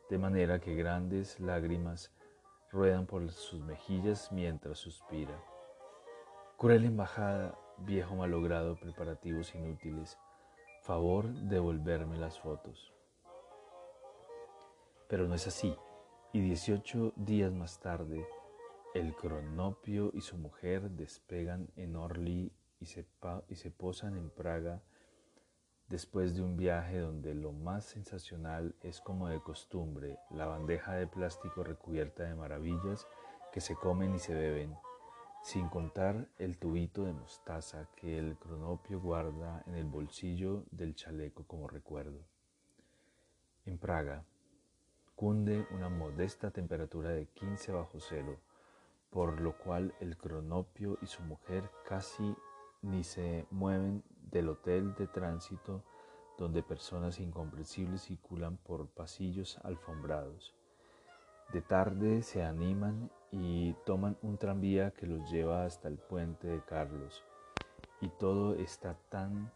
de 0.09 0.17
manera 0.17 0.59
que 0.59 0.75
grandes 0.75 1.41
lágrimas 1.41 2.13
ruedan 2.71 3.05
por 3.05 3.29
sus 3.31 3.61
mejillas 3.61 4.31
mientras 4.31 4.77
suspira. 4.77 5.37
Cruel 6.57 6.85
embajada, 6.85 7.59
viejo 7.77 8.15
malogrado, 8.15 8.79
preparativos 8.79 9.53
inútiles, 9.55 10.17
favor 10.83 11.27
devolverme 11.27 12.17
las 12.17 12.39
fotos. 12.39 12.93
Pero 15.09 15.27
no 15.27 15.35
es 15.35 15.47
así, 15.47 15.75
y 16.31 16.39
18 16.39 17.11
días 17.17 17.51
más 17.51 17.79
tarde, 17.79 18.25
el 18.97 19.13
cronopio 19.13 20.11
y 20.15 20.21
su 20.21 20.37
mujer 20.37 20.89
despegan 20.89 21.69
en 21.75 21.95
Orly 21.95 22.51
y 22.79 22.87
se, 22.87 23.05
y 23.47 23.55
se 23.55 23.69
posan 23.69 24.17
en 24.17 24.31
Praga 24.31 24.81
después 25.87 26.35
de 26.35 26.41
un 26.41 26.57
viaje 26.57 26.97
donde 26.97 27.35
lo 27.35 27.51
más 27.51 27.85
sensacional 27.85 28.75
es 28.81 28.99
como 28.99 29.29
de 29.29 29.39
costumbre 29.39 30.17
la 30.31 30.47
bandeja 30.47 30.93
de 30.95 31.05
plástico 31.05 31.63
recubierta 31.63 32.23
de 32.23 32.33
maravillas 32.33 33.07
que 33.53 33.61
se 33.61 33.75
comen 33.75 34.15
y 34.15 34.19
se 34.19 34.33
beben, 34.33 34.75
sin 35.43 35.69
contar 35.69 36.27
el 36.39 36.57
tubito 36.57 37.05
de 37.05 37.13
mostaza 37.13 37.87
que 37.95 38.17
el 38.17 38.35
cronopio 38.37 38.99
guarda 38.99 39.63
en 39.67 39.75
el 39.75 39.85
bolsillo 39.85 40.65
del 40.71 40.95
chaleco 40.95 41.45
como 41.45 41.67
recuerdo. 41.67 42.25
En 43.65 43.77
Praga 43.77 44.25
cunde 45.15 45.67
una 45.71 45.89
modesta 45.89 46.51
temperatura 46.51 47.09
de 47.09 47.25
15 47.27 47.71
bajo 47.71 47.99
cero, 47.99 48.39
por 49.09 49.39
lo 49.41 49.57
cual 49.57 49.93
el 49.99 50.17
cronopio 50.17 50.97
y 51.01 51.07
su 51.07 51.23
mujer 51.23 51.69
casi 51.87 52.35
ni 52.81 53.03
se 53.03 53.47
mueven 53.51 54.03
del 54.31 54.49
hotel 54.49 54.93
de 54.95 55.07
tránsito 55.07 55.83
donde 56.37 56.61
personas 56.61 57.19
incomprensibles 57.19 58.03
circulan 58.03 58.57
por 58.57 58.87
pasillos 58.89 59.57
alfombrados. 59.63 60.53
De 61.51 61.61
tarde 61.61 62.21
se 62.21 62.43
animan 62.43 63.09
y 63.31 63.73
toman 63.85 64.17
un 64.21 64.37
tranvía 64.37 64.91
que 64.91 65.07
los 65.07 65.31
lleva 65.31 65.65
hasta 65.65 65.87
el 65.87 65.97
puente 65.97 66.47
de 66.47 66.61
Carlos. 66.63 67.23
Y 68.01 68.09
todo 68.09 68.53
está 68.55 68.95
tan 69.09 69.51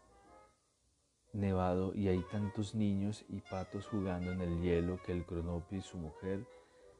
nevado 1.32 1.94
y 1.94 2.08
hay 2.08 2.22
tantos 2.30 2.74
niños 2.74 3.24
y 3.28 3.40
patos 3.40 3.86
jugando 3.86 4.32
en 4.32 4.40
el 4.40 4.60
hielo 4.60 5.00
que 5.04 5.12
el 5.12 5.24
cronopio 5.24 5.78
y 5.78 5.82
su 5.82 5.96
mujer 5.98 6.44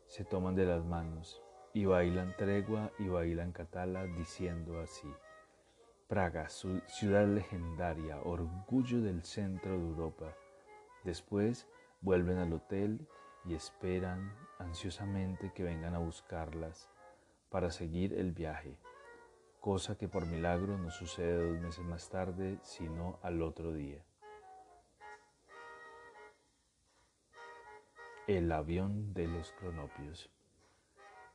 se 0.07 0.25
toman 0.25 0.55
de 0.55 0.67
las 0.67 0.85
manos 0.85 1.43
y 1.75 1.85
bailan 1.85 2.37
tregua 2.37 2.91
y 2.99 3.09
bailan 3.09 3.53
catala 3.53 4.05
diciendo 4.05 4.81
así. 4.81 5.13
Praga, 6.09 6.49
su 6.49 6.81
ciudad 6.87 7.27
legendaria, 7.27 8.19
orgullo 8.23 9.01
del 9.01 9.23
centro 9.23 9.73
de 9.73 9.79
Europa. 9.79 10.35
Después 11.05 11.67
vuelven 12.03 12.39
al 12.39 12.53
hotel 12.53 13.09
y 13.45 13.55
esperan 13.55 14.35
ansiosamente 14.59 15.53
que 15.55 15.63
vengan 15.63 15.95
a 15.95 15.99
buscarlas 15.99 16.91
para 17.51 17.71
seguir 17.71 18.15
el 18.15 18.33
viaje, 18.33 18.79
cosa 19.61 19.97
que 19.97 20.09
por 20.09 20.27
milagro 20.27 20.79
no 20.79 20.91
sucede 20.91 21.51
dos 21.51 21.61
meses 21.61 21.85
más 21.85 22.09
tarde, 22.09 22.59
sino 22.63 23.19
al 23.23 23.43
otro 23.43 23.73
día. 23.73 24.03
El 28.27 28.51
avión 28.53 29.13
de 29.13 29.27
los 29.27 29.53
cronopios. 29.53 30.32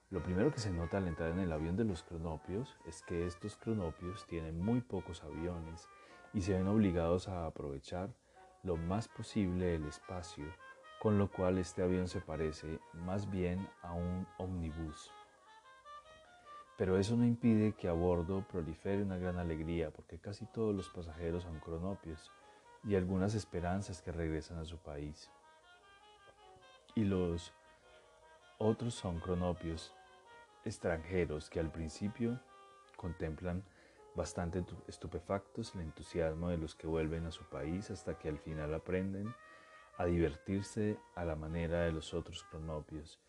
Lo 0.09 0.23
primero 0.23 0.53
que 0.53 0.59
se 0.59 0.71
nota 0.71 0.99
al 0.99 1.07
entrar 1.09 1.31
en 1.31 1.39
el 1.39 1.51
avión 1.51 1.75
de 1.75 1.83
los 1.83 2.01
cronopios 2.01 2.77
es 2.85 3.01
que 3.01 3.25
estos 3.25 3.57
cronopios 3.57 4.25
tienen 4.25 4.57
muy 4.57 4.79
pocos 4.79 5.21
aviones 5.21 5.89
y 6.33 6.41
se 6.43 6.53
ven 6.53 6.67
obligados 6.67 7.27
a 7.27 7.45
aprovechar 7.45 8.09
lo 8.63 8.77
más 8.77 9.09
posible 9.09 9.75
el 9.75 9.85
espacio, 9.85 10.45
con 11.01 11.17
lo 11.17 11.29
cual 11.29 11.57
este 11.57 11.83
avión 11.83 12.07
se 12.07 12.21
parece 12.21 12.79
más 12.93 13.29
bien 13.29 13.67
a 13.81 13.91
un 13.91 14.25
omnibus. 14.37 15.11
Pero 16.77 16.97
eso 16.97 17.17
no 17.17 17.25
impide 17.25 17.73
que 17.73 17.89
a 17.89 17.93
bordo 17.93 18.47
prolifere 18.47 19.03
una 19.03 19.17
gran 19.17 19.37
alegría 19.37 19.91
porque 19.91 20.19
casi 20.19 20.45
todos 20.45 20.73
los 20.73 20.87
pasajeros 20.87 21.43
son 21.43 21.59
cronopios 21.59 22.31
y 22.85 22.95
algunas 22.95 23.35
esperanzas 23.35 24.01
que 24.01 24.13
regresan 24.13 24.57
a 24.57 24.63
su 24.63 24.77
país. 24.77 25.29
Y 26.95 27.03
los 27.03 27.51
otros 28.57 28.93
son 28.93 29.19
cronopios 29.19 29.93
extranjeros 30.67 31.49
que 31.49 31.59
al 31.59 31.71
principio 31.71 32.39
contemplan 32.95 33.63
bastante 34.15 34.63
estupefactos 34.87 35.75
el 35.75 35.81
entusiasmo 35.81 36.49
de 36.49 36.57
los 36.57 36.75
que 36.75 36.87
vuelven 36.87 37.25
a 37.25 37.31
su 37.31 37.43
país 37.45 37.91
hasta 37.91 38.17
que 38.17 38.29
al 38.29 38.39
final 38.39 38.73
aprenden 38.73 39.33
a 39.97 40.05
divertirse 40.05 40.97
a 41.15 41.25
la 41.25 41.35
manera 41.35 41.81
de 41.81 41.91
los 41.91 42.13
otros 42.13 42.43
cronopios 42.43 43.19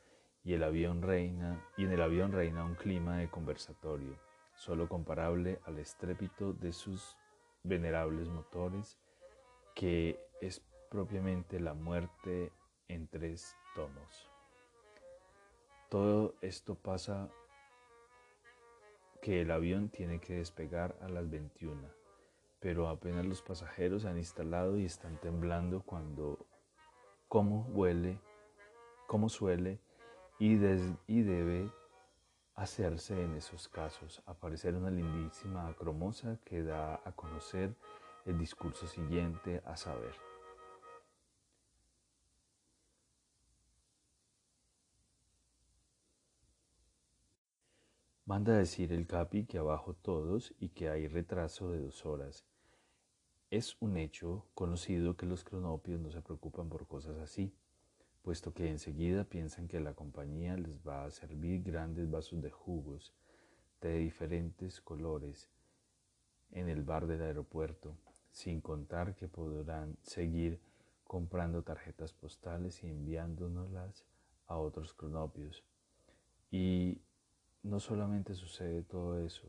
y 0.44 0.54
el 0.54 0.62
avión 0.62 1.02
reina 1.02 1.64
y 1.76 1.84
en 1.84 1.92
el 1.92 2.02
avión 2.02 2.32
reina 2.32 2.64
un 2.64 2.74
clima 2.74 3.18
de 3.18 3.28
conversatorio 3.28 4.18
solo 4.54 4.88
comparable 4.88 5.60
al 5.66 5.78
estrépito 5.78 6.52
de 6.52 6.72
sus 6.72 7.16
venerables 7.62 8.28
motores 8.28 8.98
que 9.74 10.18
es 10.40 10.60
propiamente 10.90 11.60
la 11.60 11.74
muerte 11.74 12.52
en 12.88 13.06
tres 13.06 13.54
tomos. 13.74 14.27
Todo 15.88 16.34
esto 16.42 16.74
pasa 16.74 17.30
que 19.22 19.40
el 19.40 19.50
avión 19.50 19.88
tiene 19.88 20.20
que 20.20 20.34
despegar 20.34 20.96
a 21.00 21.08
las 21.08 21.30
21, 21.30 21.80
pero 22.60 22.88
apenas 22.88 23.24
los 23.24 23.40
pasajeros 23.40 24.04
han 24.04 24.18
instalado 24.18 24.78
y 24.78 24.84
están 24.84 25.18
temblando 25.18 25.82
cuando, 25.82 26.46
como 27.26 27.62
huele, 27.68 28.20
como 29.06 29.30
suele 29.30 29.80
y, 30.38 30.58
y 31.06 31.22
debe 31.22 31.72
hacerse 32.54 33.22
en 33.22 33.36
esos 33.36 33.68
casos, 33.68 34.22
aparecer 34.26 34.74
una 34.74 34.90
lindísima 34.90 35.68
acromosa 35.68 36.38
que 36.44 36.62
da 36.62 37.00
a 37.04 37.12
conocer 37.12 37.74
el 38.26 38.38
discurso 38.38 38.86
siguiente 38.86 39.62
a 39.64 39.76
saber. 39.76 40.27
Manda 48.28 48.52
decir 48.52 48.92
el 48.92 49.06
capi 49.06 49.46
que 49.46 49.56
abajo 49.56 49.94
todos 49.94 50.54
y 50.60 50.68
que 50.68 50.90
hay 50.90 51.08
retraso 51.08 51.70
de 51.70 51.80
dos 51.80 52.04
horas. 52.04 52.44
Es 53.50 53.74
un 53.80 53.96
hecho 53.96 54.44
conocido 54.52 55.16
que 55.16 55.24
los 55.24 55.44
cronopios 55.44 55.98
no 55.98 56.10
se 56.10 56.20
preocupan 56.20 56.68
por 56.68 56.86
cosas 56.86 57.16
así, 57.20 57.54
puesto 58.20 58.52
que 58.52 58.68
enseguida 58.68 59.24
piensan 59.24 59.66
que 59.66 59.80
la 59.80 59.94
compañía 59.94 60.58
les 60.58 60.86
va 60.86 61.06
a 61.06 61.10
servir 61.10 61.62
grandes 61.62 62.10
vasos 62.10 62.42
de 62.42 62.50
jugos 62.50 63.14
de 63.80 63.96
diferentes 63.96 64.82
colores 64.82 65.48
en 66.50 66.68
el 66.68 66.82
bar 66.82 67.06
del 67.06 67.22
aeropuerto, 67.22 67.96
sin 68.30 68.60
contar 68.60 69.14
que 69.14 69.26
podrán 69.26 69.96
seguir 70.02 70.60
comprando 71.02 71.62
tarjetas 71.62 72.12
postales 72.12 72.84
y 72.84 72.88
enviándonoslas 72.88 74.04
a 74.48 74.58
otros 74.58 74.92
cronopios. 74.92 75.64
Y 76.50 77.00
no 77.62 77.80
solamente 77.80 78.34
sucede 78.34 78.82
todo 78.82 79.24
eso, 79.24 79.48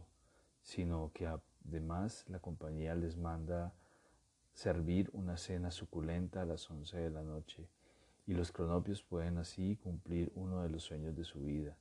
sino 0.62 1.12
que 1.14 1.28
además 1.28 2.26
la 2.28 2.40
compañía 2.40 2.96
les 2.96 3.18
manda 3.18 3.74
servir 4.54 5.10
una 5.14 5.38
cena 5.38 5.72
suculenta 5.72 6.42
a 6.42 6.46
las 6.46 6.70
11 6.70 6.98
de 6.98 7.10
la 7.10 7.24
noche 7.24 7.70
y 8.28 8.34
los 8.34 8.52
cronopios 8.52 9.02
pueden 9.02 9.38
así 9.38 9.78
cumplir 9.78 10.32
uno 10.36 10.62
de 10.62 10.70
los 10.70 10.84
sueños 10.84 11.16
de 11.16 11.24
su 11.24 11.40
vida, 11.42 11.78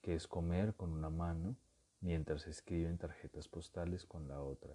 que 0.00 0.14
es 0.14 0.26
comer 0.26 0.74
con 0.74 0.92
una 0.92 1.10
mano 1.10 1.56
mientras 2.00 2.46
escriben 2.46 2.96
tarjetas 2.96 3.48
postales 3.48 4.06
con 4.06 4.28
la 4.28 4.40
otra. 4.40 4.74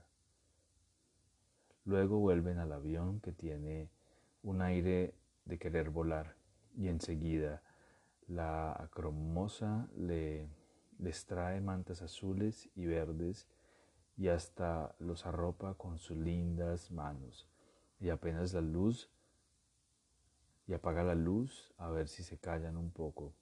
Luego 1.86 2.20
vuelven 2.20 2.60
al 2.60 2.72
avión 2.72 3.20
que 3.22 3.32
tiene 3.32 3.90
un 4.44 4.62
aire 4.62 5.16
de 5.46 5.58
querer 5.58 5.90
volar 5.90 6.36
y 6.76 6.88
enseguida 6.88 7.64
la 8.28 8.74
acromosa 8.74 9.88
le 9.96 10.48
les 11.00 11.26
trae 11.26 11.62
mantas 11.62 12.02
azules 12.02 12.70
y 12.76 12.86
verdes 12.86 13.48
y 14.18 14.30
hasta 14.30 14.96
los 15.00 15.26
arropa 15.26 15.74
con 15.76 15.98
sus 15.98 16.18
lindas 16.18 16.92
manos. 16.92 17.48
Y 18.00 18.10
apenas 18.10 18.54
la 18.54 18.62
luz, 18.62 19.10
y 20.68 20.74
apaga 20.74 21.04
la 21.04 21.16
luz 21.16 21.74
a 21.78 21.90
ver 21.90 22.08
si 22.08 22.24
se 22.24 22.38
callan 22.38 22.78
un 22.78 22.92
poco, 22.92 23.34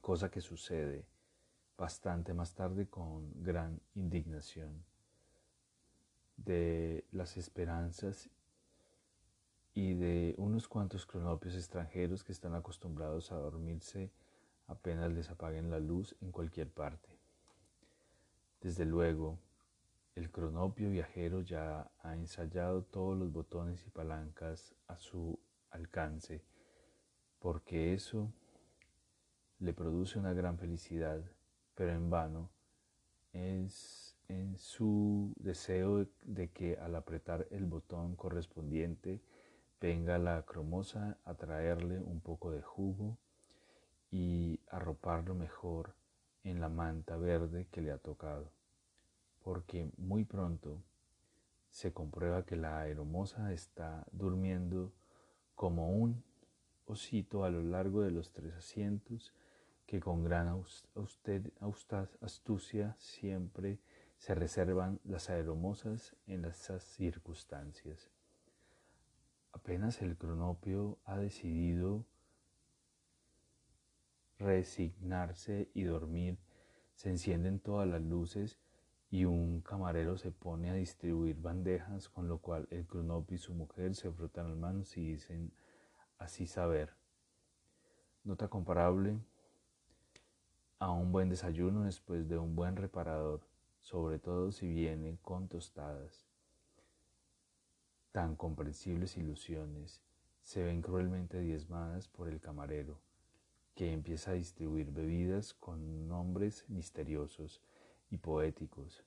cosa 0.00 0.30
que 0.30 0.40
sucede 0.40 1.06
bastante 1.76 2.34
más 2.34 2.54
tarde 2.54 2.86
con 2.88 3.32
gran 3.42 3.80
indignación 3.94 4.84
de 6.36 7.04
las 7.12 7.36
esperanzas 7.36 8.28
y 9.74 9.94
de 9.94 10.34
unos 10.38 10.68
cuantos 10.68 11.06
cronopios 11.06 11.54
extranjeros 11.54 12.24
que 12.24 12.32
están 12.32 12.54
acostumbrados 12.54 13.32
a 13.32 13.36
dormirse 13.36 14.10
apenas 14.72 15.12
les 15.12 15.30
apaguen 15.30 15.70
la 15.70 15.78
luz 15.78 16.16
en 16.20 16.32
cualquier 16.32 16.70
parte. 16.70 17.08
Desde 18.60 18.84
luego, 18.84 19.38
el 20.14 20.30
cronopio 20.30 20.90
viajero 20.90 21.40
ya 21.40 21.90
ha 22.00 22.14
ensayado 22.14 22.82
todos 22.82 23.16
los 23.16 23.32
botones 23.32 23.84
y 23.86 23.90
palancas 23.90 24.74
a 24.88 24.98
su 24.98 25.38
alcance, 25.70 26.42
porque 27.38 27.94
eso 27.94 28.32
le 29.58 29.72
produce 29.72 30.18
una 30.18 30.32
gran 30.32 30.58
felicidad, 30.58 31.22
pero 31.74 31.92
en 31.92 32.10
vano 32.10 32.50
es 33.32 34.16
en 34.28 34.56
su 34.56 35.34
deseo 35.36 36.06
de 36.22 36.50
que 36.50 36.76
al 36.78 36.94
apretar 36.94 37.46
el 37.50 37.66
botón 37.66 38.16
correspondiente 38.16 39.20
venga 39.80 40.18
la 40.18 40.42
cromosa 40.44 41.18
a 41.24 41.34
traerle 41.34 41.98
un 41.98 42.20
poco 42.20 42.50
de 42.50 42.62
jugo 42.62 43.18
y 44.12 44.60
arroparlo 44.70 45.34
mejor 45.34 45.94
en 46.44 46.60
la 46.60 46.68
manta 46.68 47.16
verde 47.16 47.66
que 47.72 47.80
le 47.80 47.90
ha 47.90 47.98
tocado, 47.98 48.52
porque 49.42 49.90
muy 49.96 50.24
pronto 50.24 50.82
se 51.70 51.92
comprueba 51.92 52.44
que 52.44 52.56
la 52.56 52.80
aeromoza 52.80 53.52
está 53.52 54.06
durmiendo 54.12 54.92
como 55.56 55.90
un 55.90 56.22
osito 56.86 57.44
a 57.44 57.50
lo 57.50 57.62
largo 57.62 58.02
de 58.02 58.10
los 58.10 58.32
tres 58.32 58.54
asientos 58.54 59.32
que 59.86 59.98
con 59.98 60.24
gran 60.24 60.62
astucia 62.20 62.94
siempre 62.98 63.78
se 64.18 64.34
reservan 64.34 65.00
las 65.04 65.30
aeromosas 65.30 66.14
en 66.26 66.44
esas 66.44 66.84
circunstancias. 66.84 68.10
Apenas 69.52 70.00
el 70.02 70.16
cronopio 70.16 70.98
ha 71.04 71.16
decidido 71.16 72.04
resignarse 74.42 75.70
y 75.74 75.84
dormir, 75.84 76.38
se 76.94 77.10
encienden 77.10 77.60
todas 77.60 77.88
las 77.88 78.02
luces 78.02 78.58
y 79.10 79.24
un 79.24 79.60
camarero 79.60 80.16
se 80.16 80.30
pone 80.30 80.70
a 80.70 80.74
distribuir 80.74 81.36
bandejas, 81.36 82.08
con 82.08 82.28
lo 82.28 82.38
cual 82.38 82.66
el 82.70 82.86
cronopio 82.86 83.36
y 83.36 83.38
su 83.38 83.54
mujer 83.54 83.94
se 83.94 84.10
frotan 84.10 84.48
las 84.48 84.56
manos 84.56 84.96
y 84.96 85.12
dicen 85.12 85.52
así 86.18 86.46
saber. 86.46 86.94
Nota 88.24 88.48
comparable 88.48 89.18
a 90.78 90.90
un 90.90 91.12
buen 91.12 91.28
desayuno 91.28 91.84
después 91.84 92.28
de 92.28 92.38
un 92.38 92.56
buen 92.56 92.76
reparador, 92.76 93.42
sobre 93.82 94.18
todo 94.18 94.50
si 94.50 94.66
viene 94.72 95.18
con 95.22 95.48
tostadas. 95.48 96.26
Tan 98.12 98.36
comprensibles 98.36 99.16
ilusiones 99.16 100.02
se 100.42 100.62
ven 100.62 100.82
cruelmente 100.82 101.38
diezmadas 101.40 102.08
por 102.08 102.28
el 102.28 102.40
camarero, 102.40 102.98
que 103.74 103.92
empieza 103.92 104.32
a 104.32 104.34
distribuir 104.34 104.90
bebidas 104.90 105.54
con 105.54 106.08
nombres 106.08 106.64
misteriosos 106.68 107.60
y 108.10 108.18
poéticos, 108.18 109.04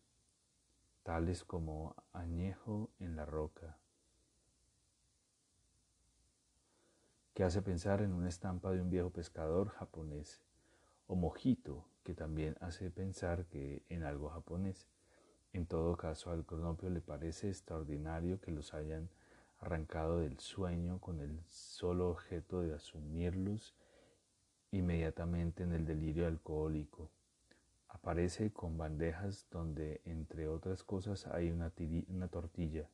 tales 1.03 1.43
como 1.43 1.95
añejo 2.13 2.89
en 2.99 3.15
la 3.15 3.25
roca, 3.25 3.77
que 7.35 7.43
hace 7.43 7.61
pensar 7.61 8.01
en 8.01 8.13
una 8.13 8.29
estampa 8.29 8.71
de 8.71 8.81
un 8.81 8.89
viejo 8.89 9.09
pescador 9.09 9.69
japonés 9.69 10.41
o 11.07 11.15
mojito, 11.15 11.85
que 12.03 12.13
también 12.13 12.55
hace 12.61 12.89
pensar 12.89 13.45
que 13.45 13.83
en 13.89 14.03
algo 14.03 14.29
japonés. 14.29 14.87
En 15.51 15.65
todo 15.65 15.95
caso, 15.97 16.31
al 16.31 16.45
cronopio 16.45 16.89
le 16.89 17.01
parece 17.01 17.49
extraordinario 17.49 18.39
que 18.39 18.51
los 18.51 18.73
hayan 18.73 19.09
arrancado 19.59 20.19
del 20.19 20.39
sueño 20.39 20.99
con 20.99 21.19
el 21.19 21.43
solo 21.45 22.09
objeto 22.09 22.61
de 22.61 22.73
asumirlos 22.73 23.73
inmediatamente 24.77 25.63
en 25.63 25.73
el 25.73 25.85
delirio 25.85 26.27
alcohólico. 26.27 27.11
Aparece 27.89 28.51
con 28.51 28.77
bandejas 28.77 29.47
donde, 29.49 30.01
entre 30.05 30.47
otras 30.47 30.83
cosas, 30.83 31.27
hay 31.27 31.49
una, 31.49 31.71
una 32.09 32.27
tortilla, 32.27 32.89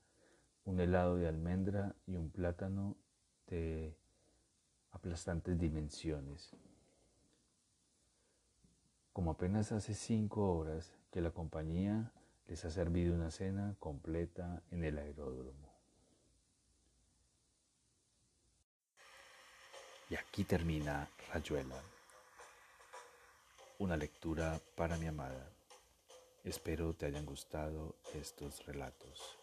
un 0.65 0.80
helado 0.80 1.17
de 1.17 1.28
almendra 1.28 1.96
y 2.06 2.15
un 2.15 2.30
plátano 2.30 2.96
de 3.48 3.96
aplastantes 4.91 5.60
dimensiones 5.60 6.56
como 9.13 9.32
apenas 9.32 9.72
hace 9.72 9.94
cinco 9.94 10.58
horas 10.58 10.94
que 11.12 11.22
la 11.22 11.32
compañía 11.32 12.12
les 12.48 12.63
ha 12.65 12.72
servido 12.72 13.13
una 13.13 13.32
cena 13.32 13.76
completa 13.80 14.63
en 14.72 14.84
el 14.84 14.98
aeródromo. 14.98 15.70
Y 20.12 20.15
aquí 20.17 20.43
termina 20.43 21.10
Rayuela, 21.32 21.82
una 23.80 23.95
lectura 23.95 24.60
para 24.76 24.97
mi 24.97 25.08
amada. 25.08 25.50
Espero 26.43 26.93
te 26.93 27.06
hayan 27.06 27.26
gustado 27.26 27.95
estos 28.13 28.65
relatos. 28.65 29.38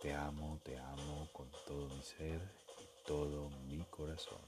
Te 0.00 0.14
amo, 0.14 0.58
te 0.64 0.78
amo 0.78 1.28
con 1.34 1.50
todo 1.66 1.86
mi 1.86 2.02
ser 2.02 2.40
y 2.80 3.06
todo 3.06 3.50
mi 3.68 3.84
corazón. 3.90 4.40